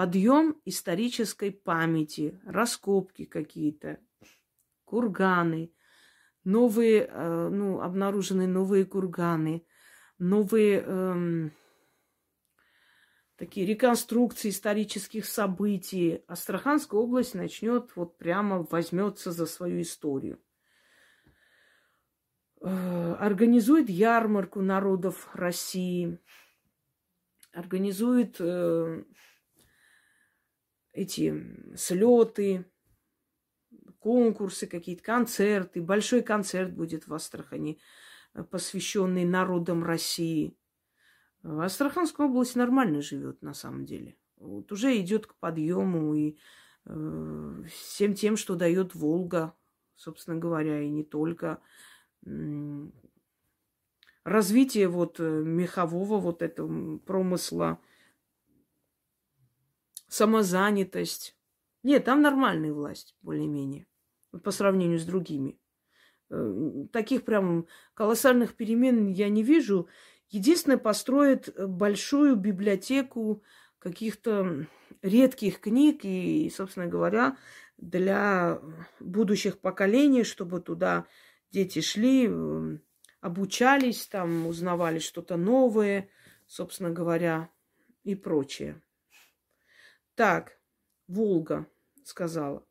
[0.00, 4.00] Подъем исторической памяти, раскопки какие-то,
[4.86, 5.74] курганы,
[6.42, 9.62] новые, э, ну, обнаружены новые курганы,
[10.18, 11.52] новые эм,
[13.36, 16.24] такие реконструкции исторических событий.
[16.26, 20.40] Астраханская область начнет вот прямо возьмется за свою историю.
[22.62, 26.18] Э, организует ярмарку народов России,
[27.52, 29.04] организует э,
[30.92, 32.64] эти слеты,
[34.00, 35.80] конкурсы какие-то, концерты.
[35.80, 37.78] Большой концерт будет в Астрахани,
[38.34, 40.56] э, посвященный народам России.
[41.42, 44.16] Астраханская область нормально живет на самом деле.
[44.36, 46.36] Вот уже идет к подъему и
[46.86, 49.54] э, всем тем, что дает Волга,
[49.96, 51.60] собственно говоря, и не только.
[54.24, 57.78] развитие вот э, мехового вот этого промысла,
[60.10, 61.36] самозанятость.
[61.82, 63.86] Нет, там нормальная власть, более-менее
[64.38, 65.58] по сравнению с другими.
[66.30, 69.88] Э, таких прям колоссальных перемен я не вижу.
[70.28, 73.42] Единственное, построит большую библиотеку
[73.78, 74.66] каких-то
[75.02, 77.36] редких книг и, собственно говоря,
[77.78, 78.60] для
[79.00, 81.06] будущих поколений, чтобы туда
[81.50, 82.78] дети шли, э,
[83.20, 86.08] обучались, там узнавали что-то новое,
[86.46, 87.50] собственно говоря,
[88.04, 88.80] и прочее.
[90.20, 90.58] Так,
[91.08, 91.66] Волга
[92.04, 92.62] сказала.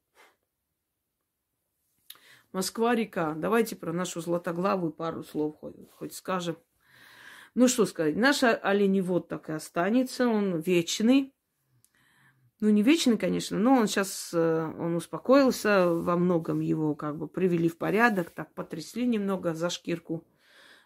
[2.52, 3.34] Москва-река.
[3.34, 6.58] Давайте про нашу златоглавую пару слов хоть, хоть скажем.
[7.56, 11.34] Ну что сказать, наш оленевод так и останется, он вечный.
[12.60, 17.28] Ну, не вечный, конечно, но он сейчас, э, он успокоился, во многом его как бы
[17.28, 20.24] привели в порядок, так потрясли немного за шкирку,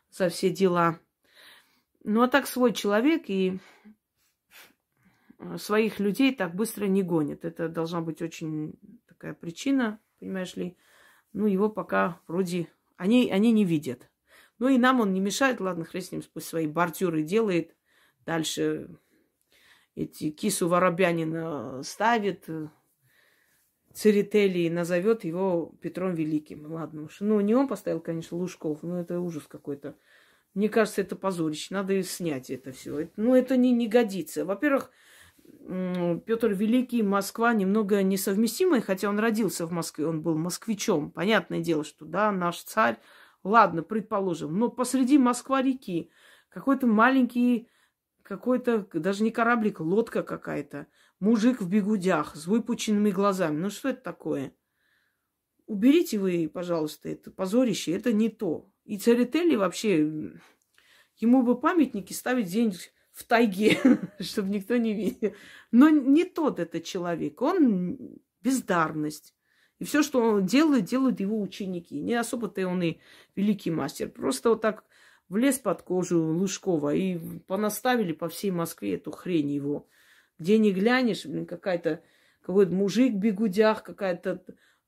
[0.10, 0.98] за все дела.
[2.06, 3.60] Ну, а так свой человек и
[5.58, 7.46] своих людей так быстро не гонит.
[7.46, 8.74] Это должна быть очень
[9.08, 10.78] такая причина, понимаешь ли,
[11.34, 12.68] ну, его пока вроде...
[12.96, 14.10] Они, они не видят.
[14.60, 15.60] Ну, и нам он не мешает.
[15.60, 17.76] Ладно, хрен с ним, пусть свои бордюры делает.
[18.26, 18.90] Дальше
[19.96, 22.48] эти кису Воробянина ставит.
[23.94, 26.72] Церетели назовет его Петром Великим.
[26.72, 27.20] Ладно уж.
[27.20, 28.84] Ну, не он поставил, конечно, Лужков.
[28.84, 29.96] Ну, это ужас какой-то.
[30.54, 31.74] Мне кажется, это позорище.
[31.74, 33.10] Надо снять это все.
[33.18, 34.46] Ну, это не, не годится.
[34.46, 34.92] Во-первых,
[35.66, 41.12] Петр Великий, Москва немного несовместимые, хотя он родился в Москве, он был москвичом.
[41.12, 43.00] Понятное дело, что да, наш царь,
[43.44, 46.12] ладно, предположим, но посреди Москва-реки
[46.50, 47.70] какой-то маленький,
[48.24, 50.88] какой-то, даже не кораблик, лодка какая-то,
[51.20, 53.58] мужик в бегудях с выпученными глазами.
[53.58, 54.54] Ну что это такое?
[55.66, 58.70] Уберите вы, пожалуйста, это позорище, это не то.
[58.84, 60.34] И Церетели вообще,
[61.16, 63.78] ему бы памятники ставить где-нибудь в тайге,
[64.20, 65.34] чтобы никто не видел.
[65.72, 67.98] Но не тот этот человек, он
[68.42, 69.34] бездарность.
[69.80, 72.00] И все, что он делает, делают его ученики.
[72.00, 73.00] Не особо-то он и
[73.36, 74.10] великий мастер.
[74.10, 74.84] Просто вот так
[75.30, 79.88] влез под кожу Лужкова и понаставили по всей Москве эту хрень его.
[80.40, 82.02] Где не глянешь, блин, какая-то
[82.42, 84.44] какой-то мужик в бегудях, какая-то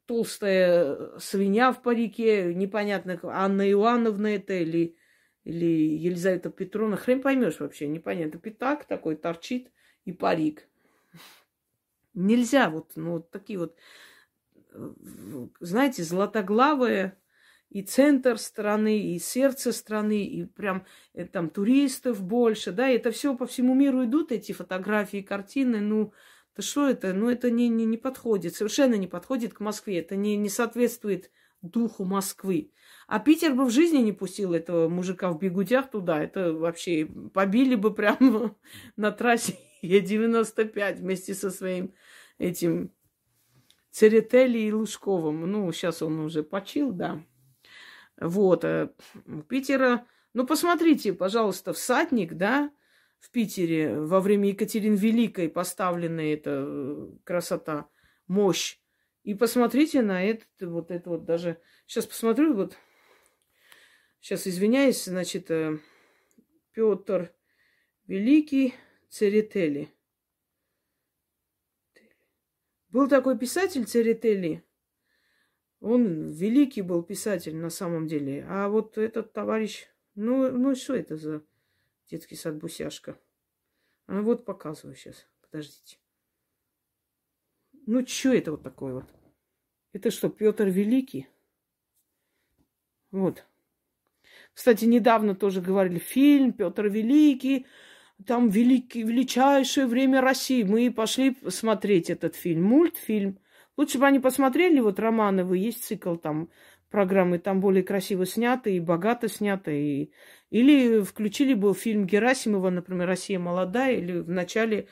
[0.05, 4.95] толстая свинья в парике, непонятно, Анна Иоанновна это или
[5.45, 8.39] или Елизавета Петровна, хрен поймешь вообще, непонятно.
[8.39, 9.71] Пятак такой торчит
[10.03, 10.67] и парик.
[12.15, 13.77] Нельзя вот, ну, вот такие вот,
[15.59, 17.17] знаете, златоглавые
[17.69, 23.35] и центр страны, и сердце страны, и прям и там туристов больше, да, это все
[23.35, 26.13] по всему миру идут, эти фотографии, картины, ну,
[26.55, 30.15] да что это, ну, это не, не, не подходит, совершенно не подходит к Москве, это
[30.15, 31.29] не, не соответствует
[31.61, 32.71] духу Москвы.
[33.07, 36.23] А Питер бы в жизни не пустил этого мужика в бегудях туда.
[36.23, 38.55] Это вообще побили бы прямо
[38.95, 41.93] на трассе Е95 вместе со своим
[42.37, 42.91] этим
[43.91, 45.49] Церетели и Лужковым.
[45.49, 47.23] Ну, сейчас он уже почил, да.
[48.19, 48.65] Вот.
[48.65, 48.89] Э,
[49.47, 50.05] Питера...
[50.33, 52.69] Ну, посмотрите, пожалуйста, всадник, да,
[53.19, 57.87] в Питере во время Екатерины Великой поставлена эта э, красота,
[58.27, 58.79] мощь.
[59.23, 61.59] И посмотрите на этот, вот это вот даже...
[61.85, 62.75] Сейчас посмотрю, вот...
[64.25, 65.77] Сейчас извиняюсь, значит, э,
[66.71, 67.31] Петр
[68.07, 68.73] Великий
[69.07, 69.93] Церетели.
[72.89, 74.63] Был такой писатель Церетели.
[75.79, 78.43] Он великий был писатель на самом деле.
[78.49, 81.45] А вот этот товарищ, ну, ну что это за
[82.09, 83.19] детский сад Бусяшка?
[84.07, 85.27] А вот показываю сейчас.
[85.41, 85.99] Подождите.
[87.85, 89.05] Ну, что это вот такое вот?
[89.93, 91.27] Это что, Петр Великий?
[93.11, 93.45] Вот.
[94.55, 97.67] Кстати, недавно тоже говорили фильм Петр Великий,
[98.25, 100.63] там великий, величайшее время России.
[100.63, 103.37] Мы пошли смотреть этот фильм, мультфильм.
[103.75, 106.49] Лучше бы они посмотрели, вот Романовы, есть цикл там
[106.89, 109.71] программы, там более красиво снято и богато снято.
[109.71, 110.11] И...
[110.49, 114.87] Или включили бы фильм Герасимова, например, «Россия молодая», или в начале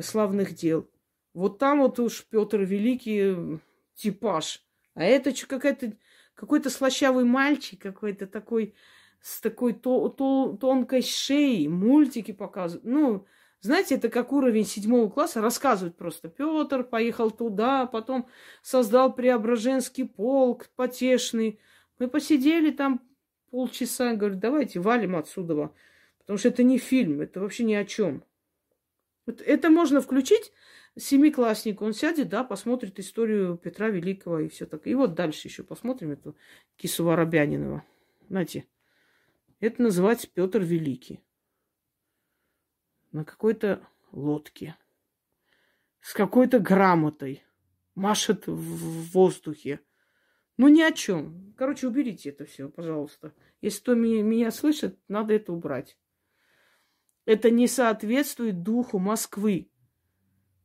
[0.00, 0.88] «Славных дел».
[1.34, 3.58] Вот там вот уж Петр Великий
[3.94, 4.62] типаж.
[4.94, 5.92] А это что, какая-то
[6.34, 8.74] какой-то слащавый мальчик, какой-то такой
[9.22, 12.84] с такой то, то, тонкой шеей, мультики показывают.
[12.84, 13.26] Ну,
[13.60, 16.28] знаете, это как уровень седьмого класса, рассказывают просто.
[16.28, 18.26] Петр поехал туда, потом
[18.62, 21.60] создал Преображенский полк потешный.
[22.00, 23.00] Мы посидели там
[23.50, 25.72] полчаса, говорю, давайте валим отсюда.
[26.18, 28.24] Потому что это не фильм, это вообще ни о чем.
[29.26, 30.52] Вот это можно включить
[30.98, 31.84] семикласснику.
[31.84, 34.88] Он сядет, да, посмотрит историю Петра Великого и все так.
[34.88, 36.36] И вот дальше еще посмотрим эту
[36.76, 37.84] кису Воробянинова.
[38.28, 38.66] Знаете,
[39.62, 41.20] это называется Петр Великий.
[43.12, 44.76] На какой-то лодке.
[46.00, 47.44] С какой-то грамотой.
[47.94, 49.80] Машет в воздухе.
[50.56, 51.54] Ну, ни о чем.
[51.56, 53.32] Короче, уберите это все, пожалуйста.
[53.60, 55.96] Если кто меня, меня слышит, надо это убрать.
[57.24, 59.70] Это не соответствует духу Москвы.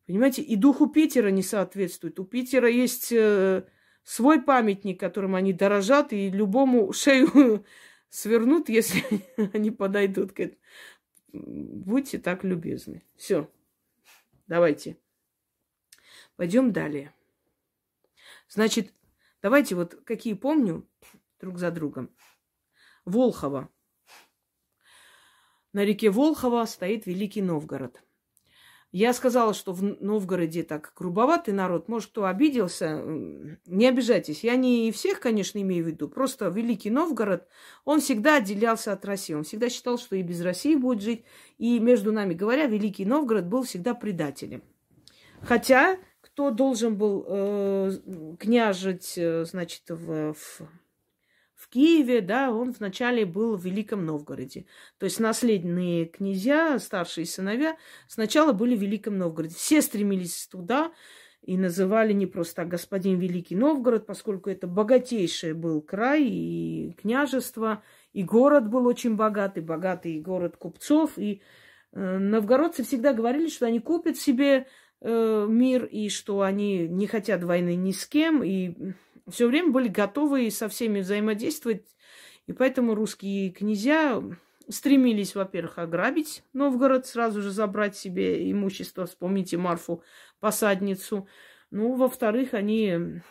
[0.07, 2.19] Понимаете, и духу Питера не соответствует.
[2.19, 3.67] У Питера есть э,
[4.01, 7.63] свой памятник, которым они дорожат, и любому шею
[8.09, 9.03] свернут, если
[9.53, 10.61] они подойдут к этому.
[11.33, 13.03] Будьте так любезны.
[13.15, 13.51] Все.
[14.47, 14.97] Давайте.
[16.35, 17.13] Пойдем далее.
[18.47, 18.93] Значит,
[19.41, 20.87] давайте вот какие помню
[21.39, 22.09] друг за другом.
[23.05, 23.69] Волхова.
[25.73, 28.01] На реке Волхова стоит Великий Новгород.
[28.93, 31.89] Я сказала, что в Новгороде так грубоватый народ.
[31.89, 33.03] Может, кто обиделся,
[33.65, 34.45] не обижайтесь.
[34.45, 36.07] Я не всех, конечно, имею в виду.
[36.07, 37.47] Просто Великий Новгород,
[37.83, 39.33] он всегда отделялся от России.
[39.33, 41.25] Он всегда считал, что и без России будет жить.
[41.57, 44.63] И, между нами говоря, Великий Новгород был всегда предателем.
[45.41, 47.91] Хотя, кто должен был э,
[48.39, 50.61] княжить, э, значит, в, в
[51.70, 54.65] Киеве, да, он вначале был в Великом Новгороде.
[54.97, 59.55] То есть наследные князья, старшие сыновья, сначала были в Великом Новгороде.
[59.55, 60.91] Все стремились туда
[61.47, 67.84] и называли не просто так господин Великий Новгород, поскольку это богатейший был край и княжество,
[68.11, 71.18] и город был очень богатый, богатый город купцов.
[71.18, 71.41] И
[71.93, 74.68] э, новгородцы всегда говорили, что они купят себе
[74.99, 78.93] э, мир и что они не хотят войны ни с кем, и
[79.30, 81.86] все время были готовы со всеми взаимодействовать.
[82.47, 84.23] И поэтому русские князья
[84.69, 89.05] стремились, во-первых, ограбить Новгород, сразу же забрать себе имущество.
[89.05, 90.01] Вспомните Марфу,
[90.39, 91.28] посадницу.
[91.71, 93.21] Ну, во-вторых, они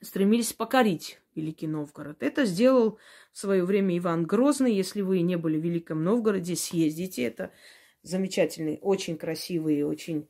[0.00, 2.22] стремились покорить Великий Новгород.
[2.22, 2.98] Это сделал
[3.32, 4.74] в свое время Иван Грозный.
[4.74, 7.24] Если вы не были в Великом Новгороде, съездите.
[7.24, 7.52] Это
[8.02, 10.28] замечательный, очень красивый, очень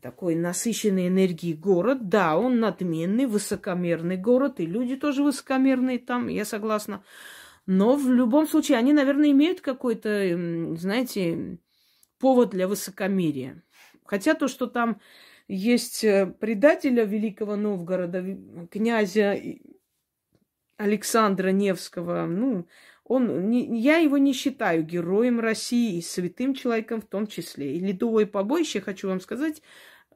[0.00, 2.08] такой насыщенной энергией город.
[2.08, 7.04] Да, он надменный, высокомерный город, и люди тоже высокомерные там, я согласна.
[7.66, 11.58] Но в любом случае они, наверное, имеют какой-то, знаете,
[12.18, 13.62] повод для высокомерия.
[14.04, 15.00] Хотя то, что там
[15.48, 18.22] есть э, предателя Великого Новгорода,
[18.70, 19.38] князя
[20.76, 22.66] Александра Невского, ну,
[23.04, 27.76] он, не, я его не считаю героем России и святым человеком в том числе.
[27.76, 29.62] И ледовое побоище, хочу вам сказать,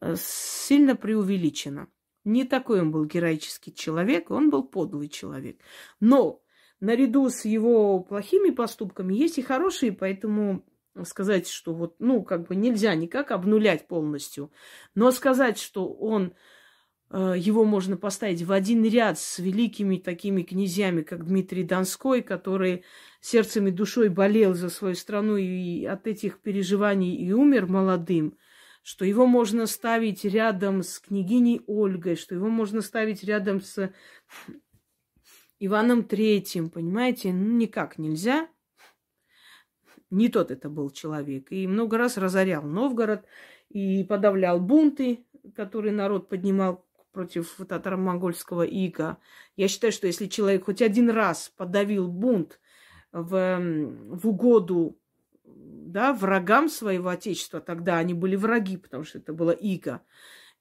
[0.00, 1.88] э, сильно преувеличено.
[2.24, 5.60] Не такой он был героический человек, он был подлый человек.
[6.00, 6.42] Но
[6.80, 10.64] наряду с его плохими поступками есть и хорошие, поэтому
[11.04, 14.50] сказать, что вот, ну, как бы нельзя никак обнулять полностью.
[14.94, 16.34] Но сказать, что он
[17.10, 22.84] его можно поставить в один ряд с великими такими князьями, как Дмитрий Донской, который
[23.20, 28.36] сердцем и душой болел за свою страну и от этих переживаний и умер молодым,
[28.82, 33.90] что его можно ставить рядом с княгиней Ольгой, что его можно ставить рядом с
[35.60, 37.32] Иваном Третьим, понимаете?
[37.32, 38.48] Ну, никак нельзя.
[40.10, 41.50] Не тот это был человек.
[41.50, 43.24] И много раз разорял Новгород
[43.68, 46.87] и подавлял бунты, которые народ поднимал
[47.18, 49.18] против татаро-монгольского ига.
[49.56, 52.60] Я считаю, что если человек хоть один раз подавил бунт
[53.10, 53.58] в,
[54.08, 54.96] в угоду
[55.44, 60.00] да, врагам своего отечества, тогда они были враги, потому что это было иго,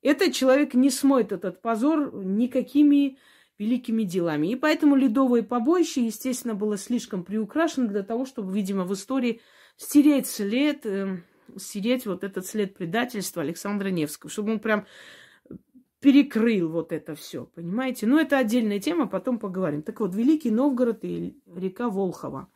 [0.01, 3.19] этот человек не смоет этот позор никакими
[3.59, 4.47] великими делами.
[4.47, 9.41] И поэтому ледовое побоище, естественно, было слишком приукрашено для того, чтобы, видимо, в истории
[9.75, 11.21] стереть след, э,
[11.55, 14.87] стереть вот этот след предательства Александра Невского, чтобы он прям
[16.07, 18.07] перекрыл вот это все, понимаете?
[18.07, 19.81] Но это отдельная тема, потом поговорим.
[19.81, 22.49] Так вот, Великий Новгород и река Волхова.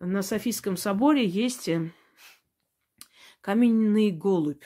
[0.00, 1.92] На Софийском соборе есть э,
[3.42, 4.64] каменный голубь.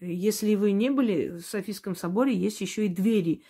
[0.00, 3.44] Если вы не были в Софийском соборе, есть еще и двери.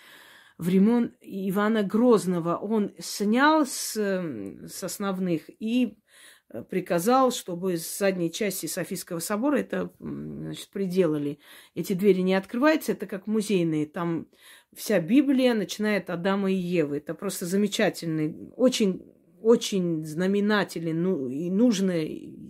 [0.58, 8.66] Времен Ивана Грозного он снял с, с основных и э, приказал, чтобы с задней части
[8.66, 11.38] Софийского собора это значит, приделали.
[11.74, 13.86] Эти двери не открываются, это как музейные.
[13.86, 14.28] Там
[14.74, 16.98] вся Библия начинает от Адама и Евы.
[16.98, 19.02] Это просто замечательный, очень
[19.42, 21.94] очень знаменателен, ну, и нужно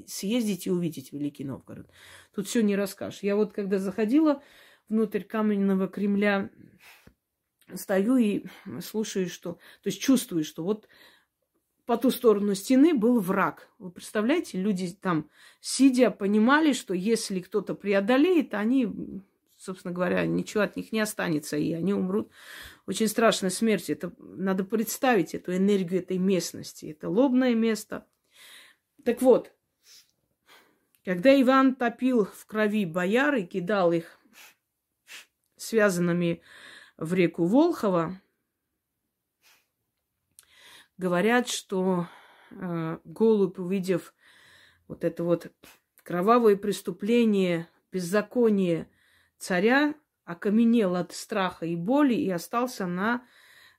[0.06, 1.88] съездить и увидеть Великий Новгород.
[2.34, 3.22] Тут все не расскажешь.
[3.22, 4.42] Я вот когда заходила
[4.90, 6.50] внутрь каменного Кремля,
[7.74, 8.44] стою и
[8.80, 9.54] слушаю, что...
[9.82, 10.86] То есть чувствую, что вот
[11.92, 13.68] по ту сторону стены был враг.
[13.78, 15.28] Вы представляете, люди там,
[15.60, 18.88] сидя, понимали, что если кто-то преодолеет, они,
[19.58, 22.30] собственно говоря, ничего от них не останется, и они умрут
[22.86, 23.92] очень страшной смерти.
[23.92, 26.86] Это надо представить эту энергию этой местности.
[26.86, 28.06] Это лобное место.
[29.04, 29.52] Так вот,
[31.04, 34.18] когда Иван топил в крови бояр и кидал их
[35.58, 36.40] связанными
[36.96, 38.18] в реку Волхова,
[40.98, 42.06] говорят, что
[42.50, 44.14] э, голубь, увидев
[44.88, 45.52] вот это вот
[46.02, 48.88] кровавое преступление, беззаконие
[49.38, 53.26] царя, окаменел от страха и боли и остался на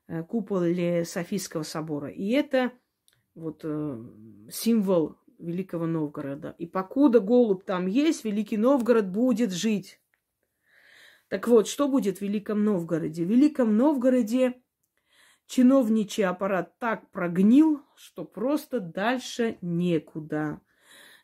[0.08, 2.10] э, куполе Софийского собора.
[2.10, 2.72] И это
[3.36, 4.04] вот э,
[4.52, 6.56] символ Великого Новгорода.
[6.58, 10.00] И покуда голубь там есть, Великий Новгород будет жить.
[11.28, 13.26] Так вот, что будет в Великом Новгороде?
[13.26, 14.62] В Великом Новгороде
[15.48, 20.62] чиновничий аппарат так прогнил, что просто дальше некуда.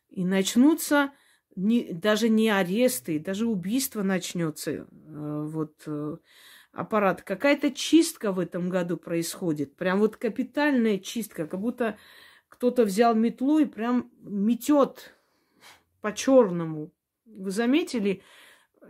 [0.09, 1.11] И начнутся
[1.55, 4.72] не, даже не аресты, даже убийство начнется.
[4.72, 4.86] Э,
[5.47, 6.17] вот э,
[6.72, 7.22] аппарат.
[7.22, 9.76] Какая-то чистка в этом году происходит.
[9.76, 11.97] Прям вот капитальная чистка, как будто
[12.47, 15.15] кто-то взял метлу и прям метет
[16.01, 16.91] по-черному.
[17.26, 18.24] Вы заметили,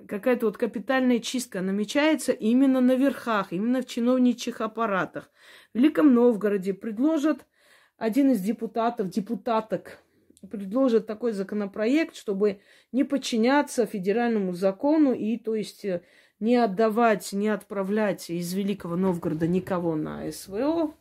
[0.08, 5.30] какая-то вот капитальная чистка намечается именно на верхах, именно в чиновничьих аппаратах.
[5.74, 7.46] В Великом Новгороде предложат
[7.98, 10.00] один из депутатов, депутаток,
[10.50, 15.86] предложит такой законопроект, чтобы не подчиняться федеральному закону и, то есть,
[16.40, 20.94] не отдавать, не отправлять из Великого Новгорода никого на СВО,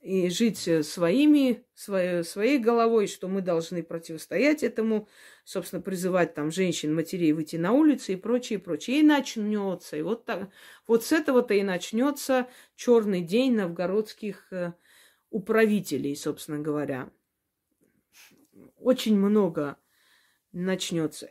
[0.00, 5.08] и жить э, своими, своей, своей головой, что мы должны противостоять этому,
[5.44, 9.00] собственно, призывать там женщин, матерей выйти на улицы и прочее, прочее.
[9.00, 9.96] И начнется.
[9.96, 10.50] И вот, так,
[10.86, 14.72] вот с этого-то и начнется черный день новгородских э,
[15.30, 17.10] управителей, собственно говоря.
[18.78, 19.76] Очень много
[20.52, 21.30] начнется.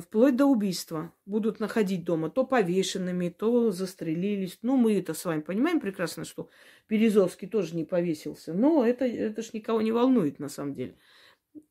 [0.00, 1.12] Вплоть до убийства.
[1.26, 4.58] Будут находить дома то повешенными, то застрелились.
[4.62, 6.48] Ну, мы это с вами понимаем прекрасно, что
[6.88, 8.52] Березовский тоже не повесился.
[8.52, 10.96] Но это, это ж никого не волнует на самом деле.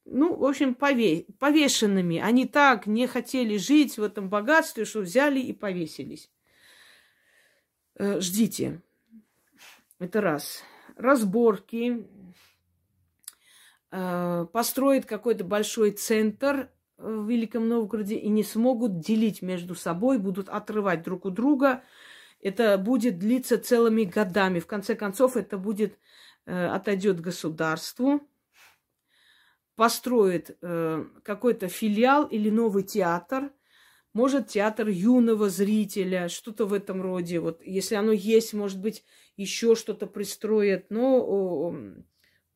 [0.05, 1.25] Ну, в общем, пове...
[1.39, 2.17] повешенными.
[2.17, 6.29] Они так не хотели жить в этом богатстве, что взяли и повесились.
[7.95, 8.81] Э, ждите.
[9.99, 10.63] Это раз.
[10.97, 12.05] Разборки.
[13.91, 16.69] Э, построить какой-то большой центр
[17.01, 21.83] в Великом Новгороде и не смогут делить между собой, будут отрывать друг у друга.
[22.41, 24.59] Это будет длиться целыми годами.
[24.59, 25.97] В конце концов, это будет
[26.45, 28.21] э, отойдет государству,
[29.75, 33.51] построит э, какой-то филиал или новый театр,
[34.13, 37.39] может, театр юного зрителя, что-то в этом роде.
[37.39, 39.05] Вот, если оно есть, может быть,
[39.37, 40.89] еще что-то пристроят.
[40.89, 41.73] Но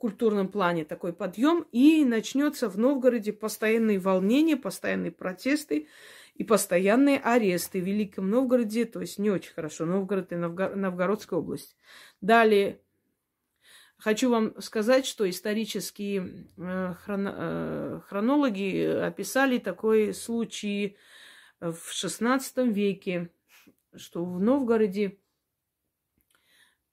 [0.05, 5.87] культурном плане такой подъем, и начнется в Новгороде постоянные волнения, постоянные протесты
[6.35, 10.75] и постоянные аресты в Великом Новгороде, то есть не очень хорошо, Новгород и Новгор...
[10.75, 11.75] Новгородская область.
[12.21, 12.81] Далее
[13.97, 17.35] хочу вам сказать, что исторические э, хроно...
[17.35, 20.97] э, хронологи описали такой случай
[21.59, 23.31] в XVI веке,
[23.95, 25.17] что в Новгороде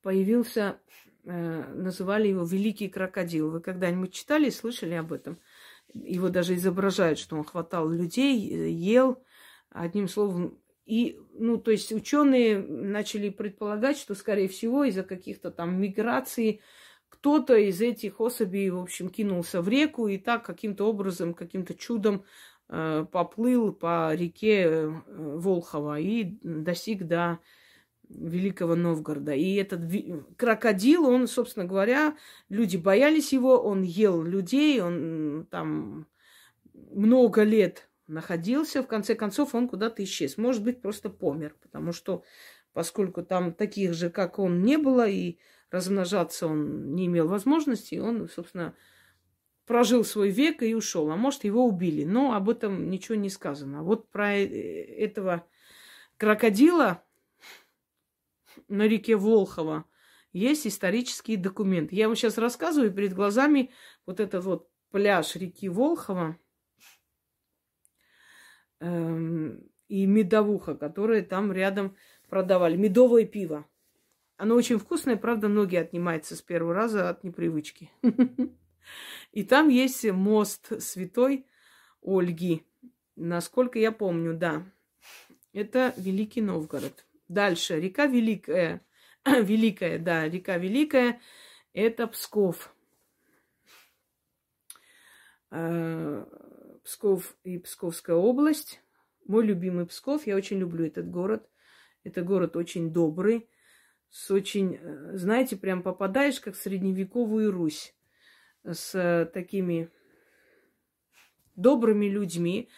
[0.00, 0.80] появился
[1.24, 3.50] называли его Великий крокодил.
[3.50, 5.38] Вы когда-нибудь читали и слышали об этом?
[5.94, 9.22] Его даже изображают, что он хватал людей, э, ел,
[9.70, 10.58] одним словом.
[10.84, 16.60] И, ну, то есть ученые начали предполагать, что, скорее всего, из-за каких-то там миграций
[17.08, 22.24] кто-то из этих особей, в общем, кинулся в реку и так каким-то образом, каким-то чудом
[22.68, 27.38] э, поплыл по реке э, Волхова и достиг до
[28.14, 29.32] Великого Новгорода.
[29.32, 29.80] И этот
[30.36, 32.16] крокодил, он, собственно говоря,
[32.48, 36.06] люди боялись его, он ел людей, он там
[36.72, 40.36] много лет находился, в конце концов он куда-то исчез.
[40.36, 42.24] Может быть, просто помер, потому что
[42.72, 45.38] поскольку там таких же, как он, не было, и
[45.70, 48.74] размножаться он не имел возможности, он, собственно,
[49.66, 51.10] прожил свой век и ушел.
[51.10, 52.04] А может, его убили.
[52.04, 53.82] Но об этом ничего не сказано.
[53.82, 55.46] Вот про э, этого
[56.16, 57.02] крокодила
[58.68, 59.84] на реке Волхова
[60.32, 61.94] есть исторические документы.
[61.94, 63.70] Я вам сейчас рассказываю, перед глазами
[64.06, 66.38] вот этот вот пляж реки Волхова
[68.80, 71.96] эм, и медовуха, которые там рядом
[72.28, 72.76] продавали.
[72.76, 73.66] Медовое пиво.
[74.36, 77.90] Оно очень вкусное, правда, многие отнимаются с первого раза от непривычки.
[79.32, 81.46] И там есть мост святой
[82.02, 82.66] Ольги.
[83.16, 84.64] Насколько я помню, да.
[85.52, 87.04] Это Великий Новгород.
[87.32, 87.80] Дальше.
[87.80, 88.84] Река Великая.
[89.24, 91.18] Великая, да, река Великая.
[91.72, 92.74] Это Псков.
[95.50, 96.26] Э,
[96.84, 98.82] Псков и Псковская область.
[99.26, 100.26] Мой любимый Псков.
[100.26, 101.48] Я очень люблю этот город.
[102.04, 103.48] Это город очень добрый.
[104.10, 107.94] С очень, э, знаете, прям попадаешь как в средневековую Русь.
[108.62, 109.90] С такими
[111.56, 112.68] добрыми людьми,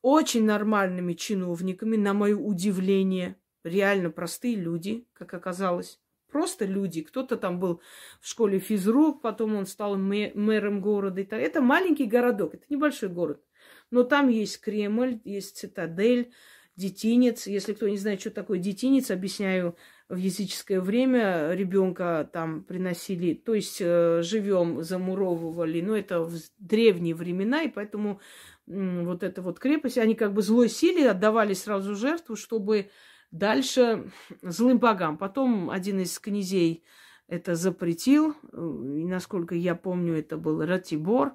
[0.00, 3.36] очень нормальными чиновниками, на мое удивление.
[3.64, 6.00] Реально простые люди, как оказалось.
[6.30, 7.02] Просто люди.
[7.02, 7.82] Кто-то там был
[8.20, 11.20] в школе физрук, потом он стал мэром города.
[11.30, 13.42] Это маленький городок, это небольшой город.
[13.90, 16.32] Но там есть Кремль, есть цитадель,
[16.76, 17.46] детинец.
[17.46, 19.76] Если кто не знает, что такое детинец, объясняю,
[20.08, 27.14] в языческое время ребенка там приносили, то есть э, живем замуровывали, но это в древние
[27.14, 28.20] времена, и поэтому
[28.66, 32.90] вот эта вот крепость, они как бы злой силе отдавали сразу жертву, чтобы
[33.32, 35.18] дальше злым богам.
[35.18, 36.84] Потом один из князей
[37.26, 41.34] это запретил, э, и насколько я помню, это был Ратибор,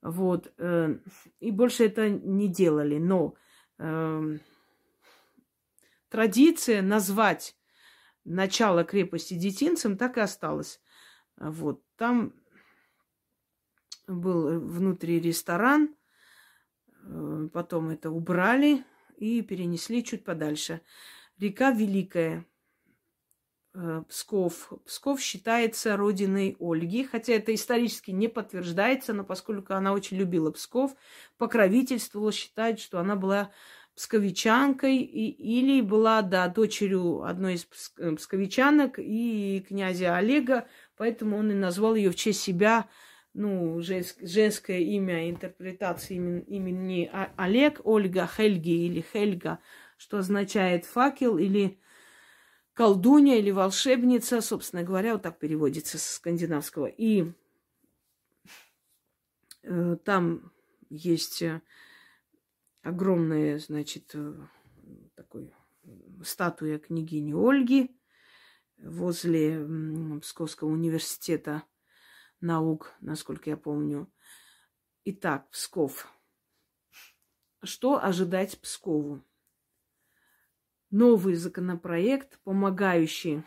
[0.00, 0.98] вот, э,
[1.40, 3.34] и больше это не делали, но
[3.78, 4.38] э,
[6.08, 7.56] традиция назвать
[8.24, 10.80] начало крепости детинцем так и осталось.
[11.36, 12.32] Вот, там
[14.06, 15.94] был внутри ресторан,
[17.06, 18.84] Э, потом это убрали
[19.16, 20.80] и перенесли чуть подальше.
[21.38, 22.46] Река Великая,
[23.74, 24.72] э, Псков.
[24.86, 30.94] Псков считается родиной Ольги, хотя это исторически не подтверждается, но поскольку она очень любила Псков,
[31.38, 33.50] покровительствовала, считает, что она была
[33.96, 37.66] псковичанкой и, или была, да, дочерью одной из
[37.98, 40.66] э, псковичанок и князя Олега,
[40.96, 42.88] поэтому он и назвал ее в честь себя
[43.34, 49.58] ну, женское имя, интерпретация имени Олег, Ольга, Хельги или Хельга,
[50.04, 51.80] что означает факел или
[52.74, 56.88] колдунья или волшебница, собственно говоря, вот так переводится с скандинавского.
[56.88, 57.32] И
[59.62, 60.52] э, там
[60.90, 61.62] есть э,
[62.82, 64.34] огромная, значит, э,
[65.14, 65.54] такой
[66.22, 67.98] статуя княгини Ольги
[68.76, 71.62] возле э, Псковского университета
[72.42, 74.12] наук, насколько я помню.
[75.06, 76.06] Итак, Псков.
[77.62, 79.24] Что ожидать Пскову?
[80.94, 83.42] Новый законопроект, помогающий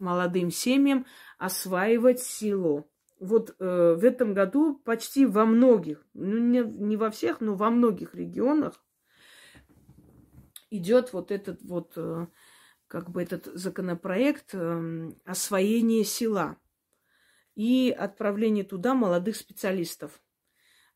[0.00, 1.06] молодым семьям
[1.38, 2.90] осваивать село.
[3.20, 7.70] Вот э, в этом году почти во многих, ну не, не во всех, но во
[7.70, 8.84] многих регионах
[10.68, 12.26] идет вот этот вот, э,
[12.88, 16.56] как бы этот законопроект э, освоения села
[17.54, 20.20] и отправление туда молодых специалистов,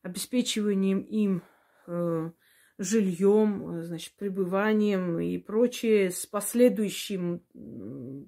[0.01, 1.41] обеспечиванием им
[1.87, 2.31] э,
[2.77, 7.43] жильем, э, значит, пребыванием и прочее, с последующим,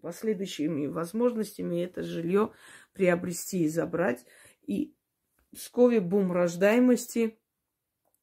[0.01, 2.51] последующими возможностями это жилье
[2.93, 4.25] приобрести и забрать.
[4.65, 4.95] И
[5.53, 7.37] Пскове бум рождаемости,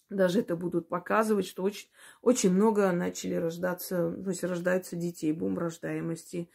[0.09, 1.89] даже это будут показывать, что очень,
[2.23, 6.51] очень много начали рождаться, то есть рождаются детей, бум рождаемости.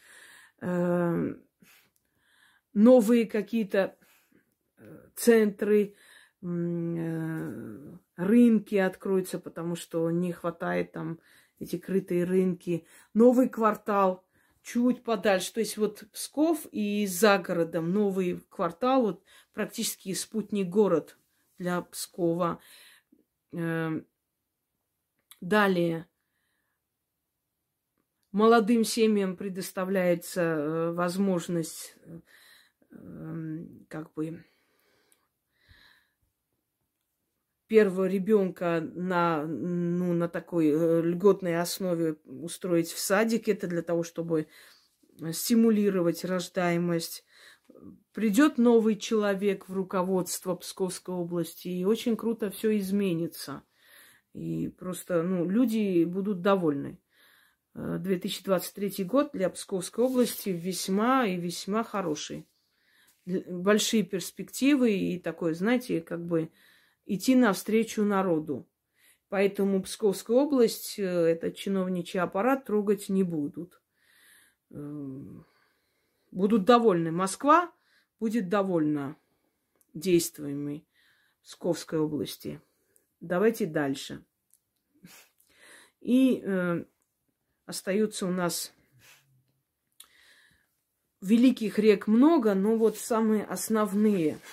[0.60, 1.34] Э,
[2.74, 3.96] новые какие-то
[4.78, 5.96] э, центры,
[8.16, 11.20] рынки откроются, потому что не хватает там
[11.60, 12.86] эти крытые рынки.
[13.14, 14.24] Новый квартал
[14.62, 15.54] чуть подальше.
[15.54, 19.24] То есть вот Псков и за городом новый квартал, вот
[19.54, 21.18] практически спутник город
[21.58, 22.60] для Пскова.
[23.52, 24.06] Эм,
[25.42, 26.08] далее
[28.32, 31.96] молодым семьям предоставляется э, возможность
[32.96, 34.44] Эм, как бы
[37.68, 43.48] первого ребенка на, ну, на такой э, льготной основе устроить в садик.
[43.48, 44.48] Это для того, чтобы
[45.32, 47.24] стимулировать рождаемость.
[48.14, 53.64] Придет новый человек в руководство Псковской области, и очень круто все изменится.
[54.34, 57.00] И просто, ну, люди будут довольны.
[57.74, 62.48] 2023 год для Псковской области весьма и весьма хороший.
[63.26, 66.52] Большие перспективы и такое, знаете, как бы
[67.06, 68.68] идти навстречу народу.
[69.30, 73.82] Поэтому Псковская область, э, этот чиновничий аппарат трогать не будут.
[74.72, 75.46] Эм,
[76.32, 77.12] будут довольны.
[77.12, 77.72] Москва
[78.20, 79.16] будет довольна
[79.94, 80.86] действиями
[81.44, 82.62] Псковской области.
[83.20, 84.24] Давайте дальше.
[86.02, 86.86] И э,
[87.66, 88.74] остаются у нас
[91.22, 94.40] великих рек много, но вот самые основные–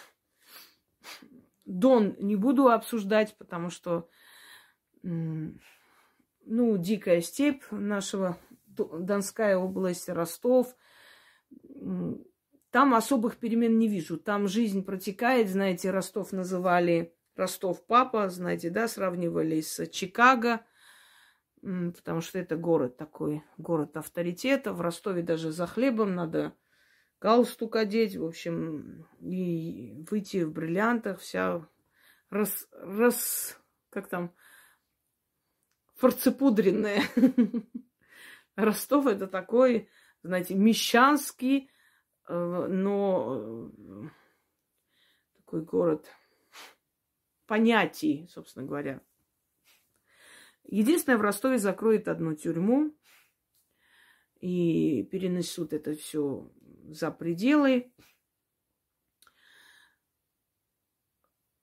[1.72, 4.08] Дон не буду обсуждать, потому что,
[5.02, 5.56] ну,
[6.44, 8.36] дикая степь нашего,
[8.66, 10.76] Донская область, Ростов.
[12.70, 14.18] Там особых перемен не вижу.
[14.18, 20.64] Там жизнь протекает, знаете, Ростов называли Ростов папа, знаете, да, сравнивали с Чикаго,
[21.62, 24.74] потому что это город такой, город авторитета.
[24.74, 26.54] В Ростове даже за хлебом надо
[27.22, 31.68] галстук одеть, в общем, и выйти в бриллиантах, вся
[32.30, 34.34] рас, рас как там,
[35.94, 37.02] фарцепудренная.
[38.56, 39.88] Ростов это такой,
[40.24, 41.70] знаете, мещанский,
[42.28, 44.08] э, но э,
[45.36, 46.10] такой город
[47.46, 49.00] понятий, собственно говоря.
[50.64, 52.92] Единственное, в Ростове закроют одну тюрьму
[54.40, 56.50] и перенесут это все
[56.88, 57.92] за пределы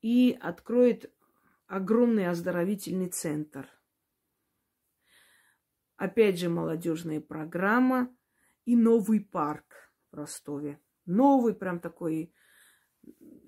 [0.02, 1.14] и откроет
[1.68, 3.70] огромный оздоровительный центр.
[5.98, 8.16] Опять же, молодежная программа
[8.66, 10.80] и новый парк в Ростове.
[11.06, 12.34] Новый прям такой,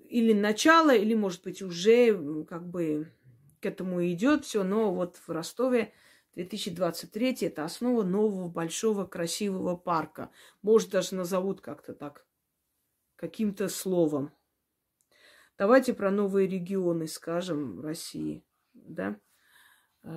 [0.08, 3.10] или начало, или, может быть, уже как бы
[3.60, 5.92] к этому идет все, но вот в Ростове
[6.34, 10.30] 2023 это основа нового большого красивого парка.
[10.62, 12.26] Может, даже назовут как-то так,
[13.16, 14.32] каким-то словом.
[15.58, 19.20] Давайте про новые регионы скажем России, да?
[20.02, 20.08] Э,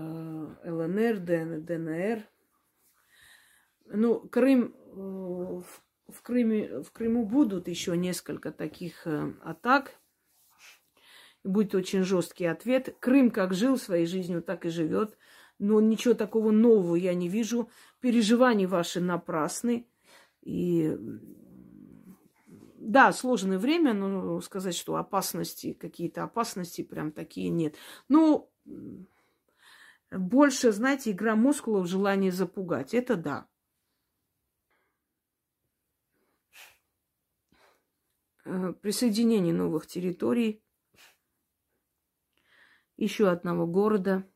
[0.63, 2.23] ЛНР, ДНР.
[3.87, 5.61] Ну, Крым, э,
[6.07, 9.99] в, Крыме, в Крыму будут еще несколько таких э, атак.
[11.43, 12.95] Будет очень жесткий ответ.
[12.99, 15.15] Крым как жил своей жизнью, так и живет
[15.59, 17.69] но ничего такого нового я не вижу.
[17.99, 19.87] Переживания ваши напрасны.
[20.41, 20.95] И
[22.75, 27.75] да, сложное время, но сказать, что опасности, какие-то опасности прям такие нет.
[28.09, 28.51] Ну,
[30.11, 32.93] больше, знаете, игра мускулов, желание запугать.
[32.93, 33.47] Это да.
[38.43, 40.61] Э, присоединение новых территорий,
[42.97, 44.29] еще одного города–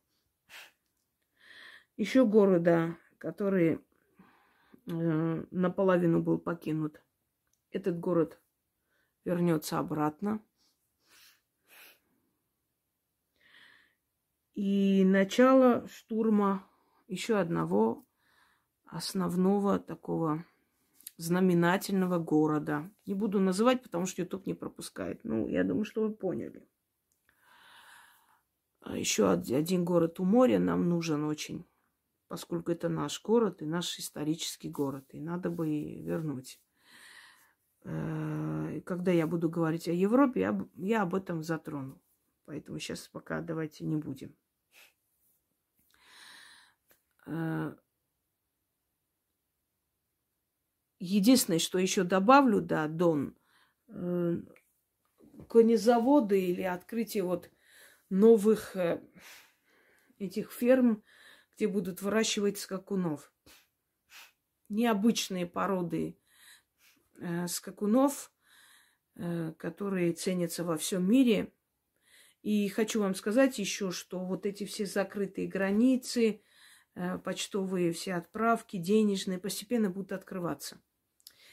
[2.00, 3.82] еще города, который
[4.88, 7.04] э, наполовину был покинут.
[7.72, 8.40] Этот город
[9.26, 10.42] вернется обратно.
[14.54, 16.66] И начало штурма
[17.10, 18.06] еще одного
[18.86, 20.46] основного такого
[21.18, 22.90] знаменательного города.
[23.08, 25.20] Не буду называть, потому что YouTube не пропускает.
[25.26, 26.66] Ну, я думаю, что вы поняли.
[28.80, 31.66] А еще один город у моря нам нужен очень
[32.30, 36.62] поскольку это наш город и наш исторический город, и надо бы вернуть.
[37.84, 42.00] Э, когда я буду говорить о Европе, я, я об этом затрону.
[42.46, 44.36] Поэтому сейчас пока давайте не будем.
[47.26, 47.74] Э,
[51.00, 53.36] единственное, что еще добавлю, да, Дон,
[53.88, 54.38] э,
[55.48, 57.50] конезаводы или открытие вот
[58.12, 58.78] новых
[60.20, 61.04] этих ферм–
[61.60, 63.34] где будут выращивать скакунов.
[64.70, 66.18] Необычные породы
[67.20, 68.32] э, скакунов,
[69.16, 71.52] э, которые ценятся во всем мире.
[72.44, 76.42] И хочу вам сказать еще, что вот эти все закрытые границы,
[76.96, 80.82] э, почтовые все отправки, денежные, постепенно будут открываться.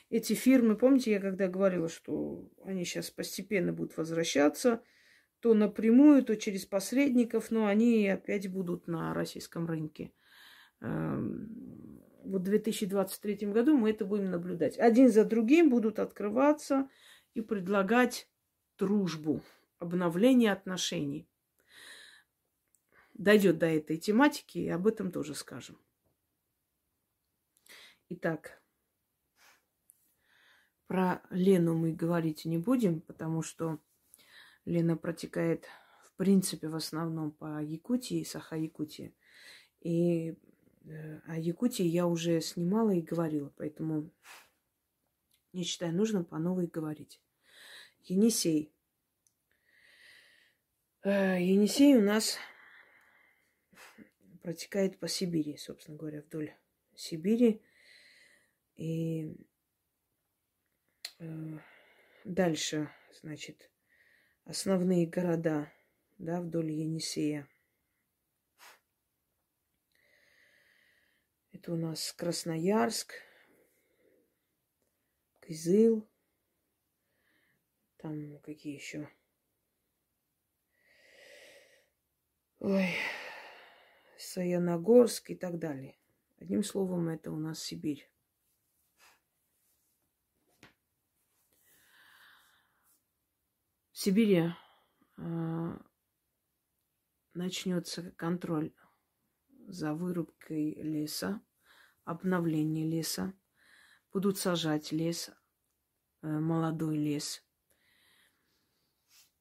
[0.09, 4.85] Эти фирмы, помните, я когда говорила, что они сейчас постепенно будут возвращаться–
[5.47, 10.13] то напрямую, то через посредников, но они опять будут на российском рынке.
[10.81, 14.77] Эм, вот в 2023 году мы это будем наблюдать.
[14.77, 16.89] Один за другим будут открываться
[17.35, 18.29] и предлагать
[18.77, 19.41] дружбу,
[19.79, 21.29] обновление отношений.
[23.15, 25.79] дойдет до этой тематики, и об этом тоже скажем.
[28.09, 28.61] Итак,
[30.89, 33.79] про Лену мы говорить не будем, потому что
[34.67, 35.67] Лена протекает,
[36.03, 39.15] в принципе, в основном по Якутии, Саха-Якутии.
[39.81, 40.37] И
[40.85, 44.11] э, о Якутии я уже снимала и говорила, поэтому
[45.53, 47.21] не считаю нужным по новой говорить.
[48.03, 48.73] Енисей.
[51.03, 52.37] Э, Енисей у нас
[54.43, 56.53] протекает по Сибири, собственно говоря, вдоль
[56.97, 57.63] Сибири.
[58.75, 59.33] И
[61.21, 61.59] э,
[62.25, 62.91] дальше,
[63.23, 63.71] значит,
[64.47, 65.71] основные города,
[66.19, 67.49] да, вдоль Енисея.
[71.53, 73.15] Это у нас Красноярск,
[75.41, 76.09] Кызыл,
[77.99, 79.09] там какие еще?
[82.61, 82.95] Ой,
[84.19, 85.99] Саяногорск и так далее.
[86.39, 88.09] Одним словом, это у нас Сибирь.
[94.07, 94.53] Сибири
[95.17, 95.79] э,
[97.35, 98.73] начнется контроль
[99.67, 101.43] за вырубкой леса,
[102.05, 103.35] обновление леса.
[104.13, 105.33] Будут сажать лес,
[106.23, 107.43] э, молодой лес.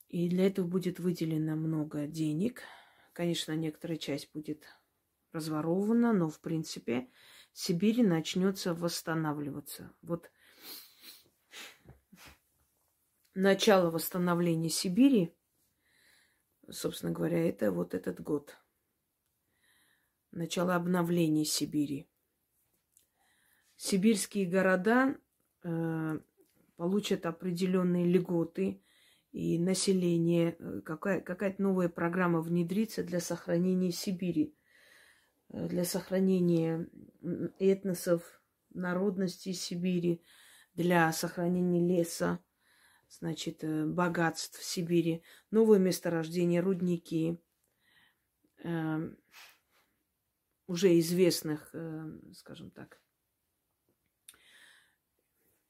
[0.08, 2.64] И для этого будет выделено много денег.
[3.14, 4.66] Конечно, некоторая часть будет
[5.32, 7.08] разворована, но в принципе
[7.54, 9.94] Сибирь начнется восстанавливаться.
[10.02, 10.32] Вот
[13.36, 15.36] начало восстановления Сибири,
[16.70, 18.58] собственно говоря, это вот этот год.
[20.32, 22.10] Начало обновления Сибири.
[23.76, 25.18] Сибирские города
[25.64, 26.20] э,
[26.78, 28.82] получат определенные льготы,
[29.36, 34.56] и население, э, какая, какая-то новая программа внедрится для сохранения Сибири,
[35.50, 36.90] э, для сохранения
[37.60, 38.42] этносов,
[38.74, 40.24] народности Сибири,
[40.74, 42.40] для сохранения леса,
[43.10, 47.40] значит, э, богатств Сибири, новые месторождения, рудники,
[48.64, 49.16] э,
[50.68, 53.00] уже известных, э, скажем так,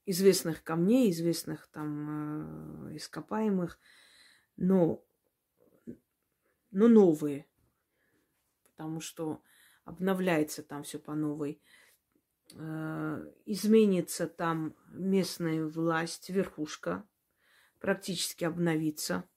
[0.06, 3.80] известных камней, известных там э, ископаемых,
[4.56, 5.04] но,
[6.72, 7.48] но новые,
[8.72, 9.42] потому что
[9.84, 11.62] обновляется там все по новой.
[12.54, 17.08] Э, изменится там местная власть, верхушка,
[17.86, 19.30] практически обновится.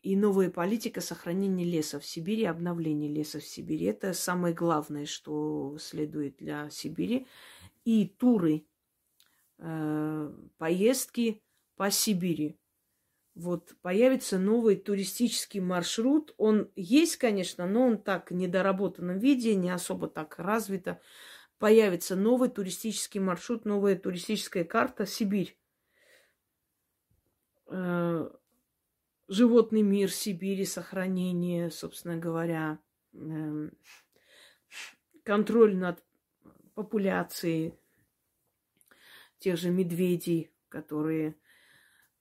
[0.00, 3.84] И новая политика сохранения леса в Сибири, обновление леса в Сибири.
[3.84, 7.26] Это самое главное, что следует для Сибири.
[7.84, 8.64] И туры,
[9.58, 11.42] э, поездки
[11.76, 12.58] по Сибири.
[13.34, 16.34] Вот появится новый туристический маршрут.
[16.38, 20.98] Он есть, конечно, но он так в недоработанном виде, не особо так развито.
[21.58, 25.58] Появится новый туристический маршрут, новая туристическая карта Сибирь.
[27.74, 28.28] Э,
[29.28, 32.78] животный мир Сибири, сохранение, собственно говоря,
[33.14, 33.70] э,
[35.22, 36.04] контроль над
[36.74, 37.74] популяцией
[39.38, 41.34] тех же медведей, которые,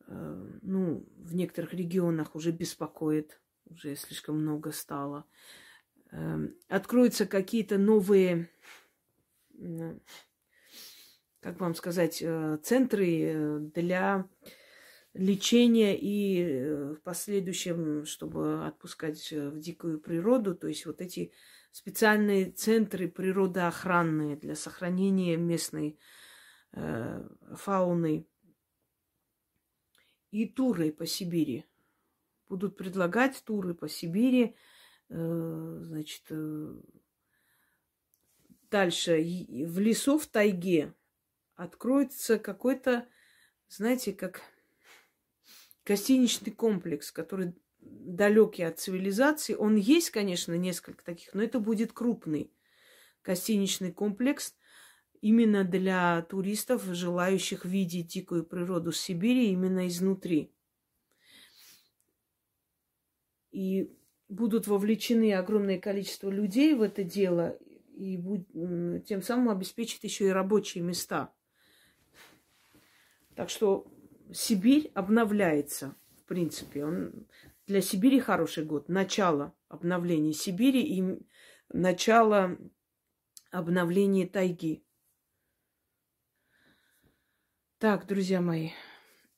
[0.07, 5.25] э, ну, в некоторых регионах уже беспокоит, уже слишком много стало.
[6.67, 8.49] Откроются какие-то новые,
[11.39, 12.21] как вам сказать,
[12.63, 14.27] центры для
[15.13, 21.31] лечения и э, в последующем, чтобы отпускать э, в дикую природу, то есть вот эти
[21.71, 25.99] специальные центры природоохранные для сохранения местной
[26.73, 28.27] э, фауны.
[30.31, 31.65] И туры по Сибири.
[32.47, 34.55] Будут предлагать туры по Сибири,
[35.09, 36.73] э, значит, э,
[38.69, 39.17] дальше.
[39.17, 40.93] В лесу в тайге
[41.55, 43.07] откроется какой-то,
[43.67, 44.41] знаете, как
[45.85, 49.55] гостиничный комплекс, который далекий от цивилизации.
[49.55, 52.51] Он есть, конечно, несколько таких, но это будет крупный
[53.23, 54.55] гостиничный комплекс
[55.21, 60.51] именно для туристов, желающих видеть дикую природу Сибири именно изнутри.
[63.51, 63.91] И
[64.29, 67.57] будут вовлечены огромное количество людей в это дело,
[67.93, 68.17] и
[69.05, 71.33] тем самым обеспечит еще и рабочие места.
[73.35, 73.85] Так что
[74.33, 76.85] Сибирь обновляется, в принципе.
[76.85, 77.27] Он
[77.67, 78.89] для Сибири хороший год.
[78.89, 81.19] Начало обновления Сибири и
[81.69, 82.57] начало
[83.51, 84.85] обновления тайги.
[87.77, 88.69] Так, друзья мои,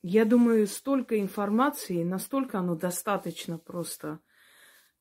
[0.01, 4.19] я думаю, столько информации, настолько оно достаточно просто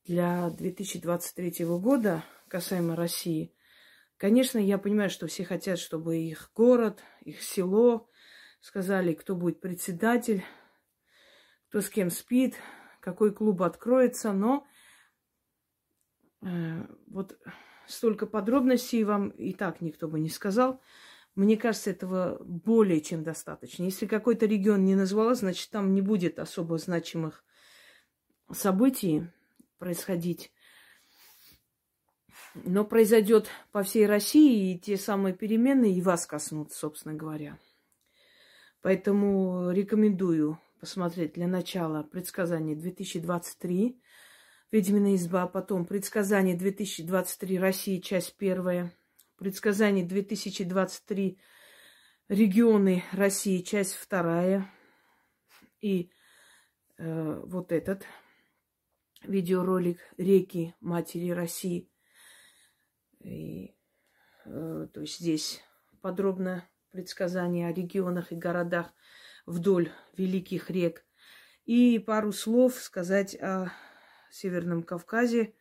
[0.05, 3.53] для 2023 года касаемо России.
[4.17, 8.09] Конечно, я понимаю, что все хотят, чтобы их город, их село
[8.63, 10.43] сказали, кто будет председатель,
[11.69, 12.55] кто с кем спит,
[13.01, 14.67] какой клуб откроется, но
[16.43, 17.39] э, вот
[17.87, 20.81] столько подробностей вам и так никто бы не сказал.
[21.35, 23.83] Мне кажется, этого более чем достаточно.
[23.85, 27.45] Если какой-то регион не назвала, значит, там не будет особо значимых
[28.53, 29.27] событий
[29.79, 30.53] происходить.
[32.55, 37.59] Но произойдет по всей России, и те самые перемены и вас коснутся, собственно говоря.
[38.83, 44.03] Поэтому рекомендую посмотреть для начала предсказание 2023,
[44.73, 48.93] Ведьмина изба, потом предсказание 2023 России, часть первая,
[49.37, 51.39] предсказание 2023
[52.29, 54.69] регионы России, часть вторая,
[55.81, 56.11] и
[56.99, 58.05] э, вот этот
[59.23, 61.89] видеоролик «Реки Матери России».
[63.21, 63.77] И,
[64.47, 65.63] э, то есть здесь
[66.01, 68.93] подробно предсказания о регионах и городах
[69.47, 71.05] вдоль великих рек.
[71.65, 73.73] И пару слов сказать о
[74.31, 75.55] Северном Кавказе.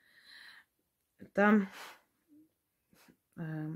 [1.34, 1.70] Там
[3.38, 3.70] э,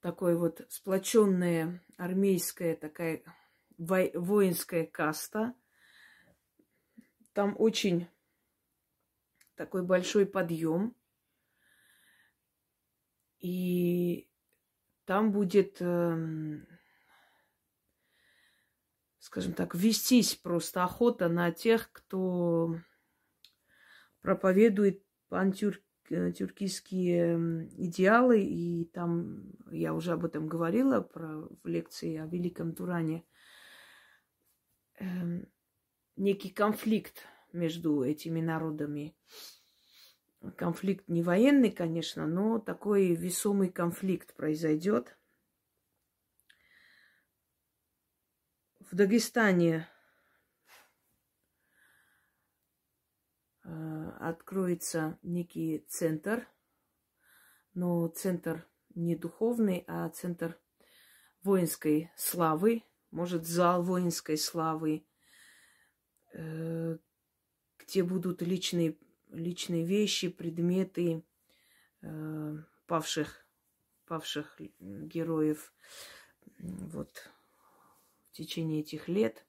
[0.00, 3.22] такое вот сплоченная армейская такая
[3.78, 5.54] воинская каста.
[7.32, 8.08] Там очень
[9.54, 10.94] такой большой подъем.
[13.38, 14.30] И
[15.06, 16.66] там будет, эм,
[19.18, 22.76] скажем так, вестись просто охота на тех, кто
[24.20, 28.42] проповедует пантюркистские эм, идеалы.
[28.42, 33.24] И там я уже об этом говорила про, в лекции о Великом Туране.
[34.98, 35.46] Эм,
[36.16, 37.22] некий конфликт
[37.52, 39.16] между этими народами
[40.56, 45.16] конфликт не военный, конечно, но такой весомый конфликт произойдет.
[48.80, 49.88] В Дагестане
[53.64, 56.48] э, откроется некий центр,
[57.74, 60.58] но центр не духовный, а центр
[61.42, 65.06] воинской славы, может, зал воинской славы,
[66.32, 66.98] э,
[67.78, 68.96] где будут личные
[69.36, 71.24] личные вещи, предметы
[72.02, 72.56] э,
[72.86, 73.46] павших,
[74.06, 75.72] павших героев
[76.58, 77.30] вот,
[78.28, 79.46] в течение этих лет.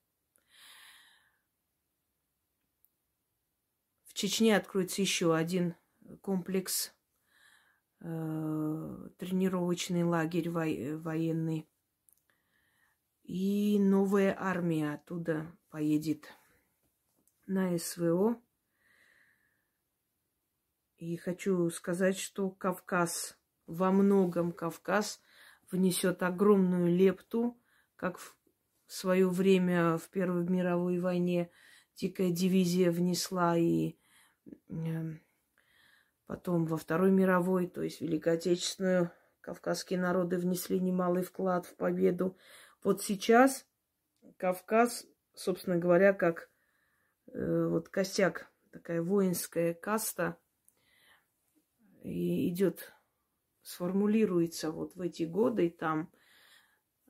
[4.06, 5.76] В Чечне откроется еще один
[6.22, 6.94] комплекс,
[8.00, 11.70] э, тренировочный лагерь во- военный.
[13.24, 16.28] И новая армия оттуда поедет
[17.46, 18.42] на СВО.
[20.98, 23.38] И хочу сказать, что Кавказ,
[23.68, 25.22] во многом Кавказ
[25.70, 27.56] внесет огромную лепту,
[27.96, 28.36] как в
[28.88, 31.52] свое время в Первой мировой войне
[31.96, 33.96] дикая дивизия внесла и
[34.70, 35.14] э,
[36.26, 39.12] потом во Второй мировой, то есть Великой Отечественную,
[39.42, 42.38] кавказские народы внесли немалый вклад в победу.
[42.84, 43.68] Вот сейчас
[44.38, 45.06] Кавказ,
[45.36, 46.50] собственно говоря, как
[47.28, 50.38] э, вот костяк, такая воинская каста–
[52.04, 52.94] и идет,
[53.62, 56.12] сформулируется вот в эти годы там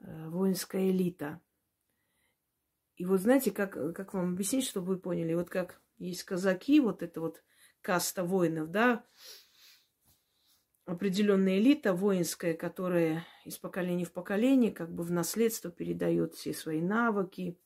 [0.02, 1.42] э, воинская элита.
[2.96, 7.04] И вот знаете, как, как вам объяснить, чтобы вы поняли, вот как есть казаки, вот
[7.04, 7.44] это вот
[7.82, 9.06] каста воинов, да,
[10.86, 16.82] определенная элита воинская, которая из поколения в поколение как бы в наследство передает все свои
[16.82, 17.60] навыки,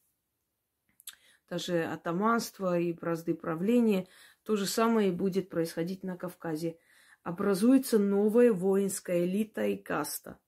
[1.50, 4.08] даже атаманство и бразды правления.
[4.44, 6.78] То же самое и будет происходить на Кавказе–
[7.24, 10.40] образуется новая воинская элита и каста.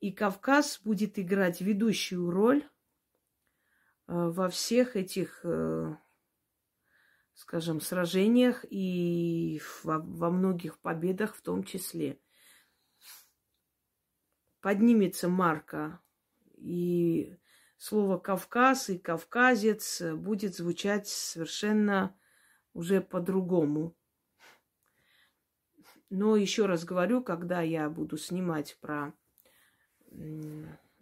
[0.00, 2.68] И Кавказ будет играть ведущую роль э,
[4.06, 5.96] во всех этих, э,
[7.34, 12.20] скажем, сражениях и во, во многих победах в том числе.
[14.60, 16.00] Поднимется марка,
[16.56, 17.36] и
[17.76, 22.16] слово Кавказ и Кавказец будет звучать совершенно
[22.72, 23.96] уже по-другому.
[26.12, 29.14] Но еще раз говорю, когда я буду снимать про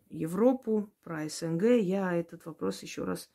[0.09, 3.28] Европу, про СНГ, я этот вопрос еще раз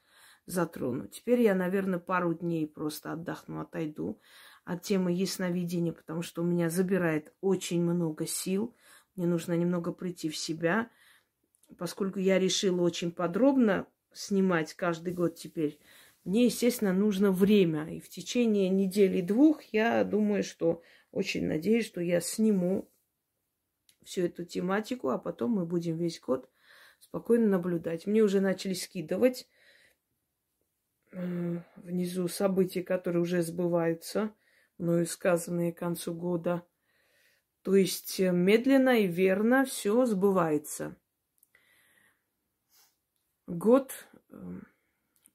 [0.45, 1.07] затрону.
[1.07, 4.22] Теперь я, наверное, пару дней просто отдохну, отойду
[4.64, 8.73] от темы ясновидения, потому что у меня забирает очень много сил.
[9.18, 10.89] Мне нужно немного прийти в себя,
[11.77, 15.77] поскольку я решила очень подробно снимать каждый год теперь
[16.23, 17.93] Мне, естественно, нужно время.
[17.93, 20.81] И в течение недели-двух я думаю, что
[21.16, 22.92] очень надеюсь, что я сниму
[24.04, 26.50] всю эту тематику, а потом мы будем весь год
[27.00, 28.06] спокойно наблюдать.
[28.06, 29.48] Мне уже начали скидывать
[31.14, 34.36] э, внизу события, которые уже сбываются,
[34.78, 36.68] мною сказанные к концу года.
[37.62, 40.98] То есть э, медленно и верно все сбывается.
[43.48, 43.94] Год
[44.32, 44.36] э,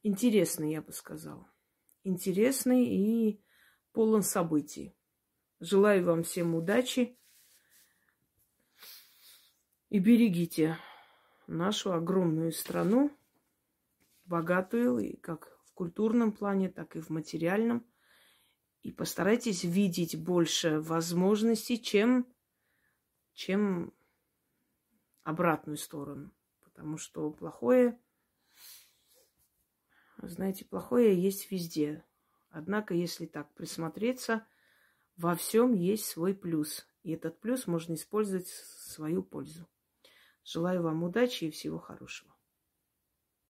[0.02, 1.50] интересный, я бы сказала.
[2.04, 3.42] Интересный и
[3.92, 4.94] полон событий.
[5.60, 7.18] Желаю вам всем удачи
[9.90, 10.78] и берегите
[11.46, 13.10] нашу огромную страну,
[14.24, 17.86] богатую и как в культурном плане, так и в материальном.
[18.82, 22.26] И постарайтесь видеть больше возможностей, чем,
[23.34, 23.92] чем
[25.24, 26.32] обратную сторону.
[26.62, 27.98] Потому что плохое
[30.22, 32.04] знаете, плохое есть везде.
[32.50, 34.46] Однако, если так присмотреться,
[35.20, 36.86] во всем есть свой плюс.
[37.02, 39.66] И этот плюс можно использовать в свою пользу.
[40.44, 42.29] Желаю вам удачи и всего хорошего.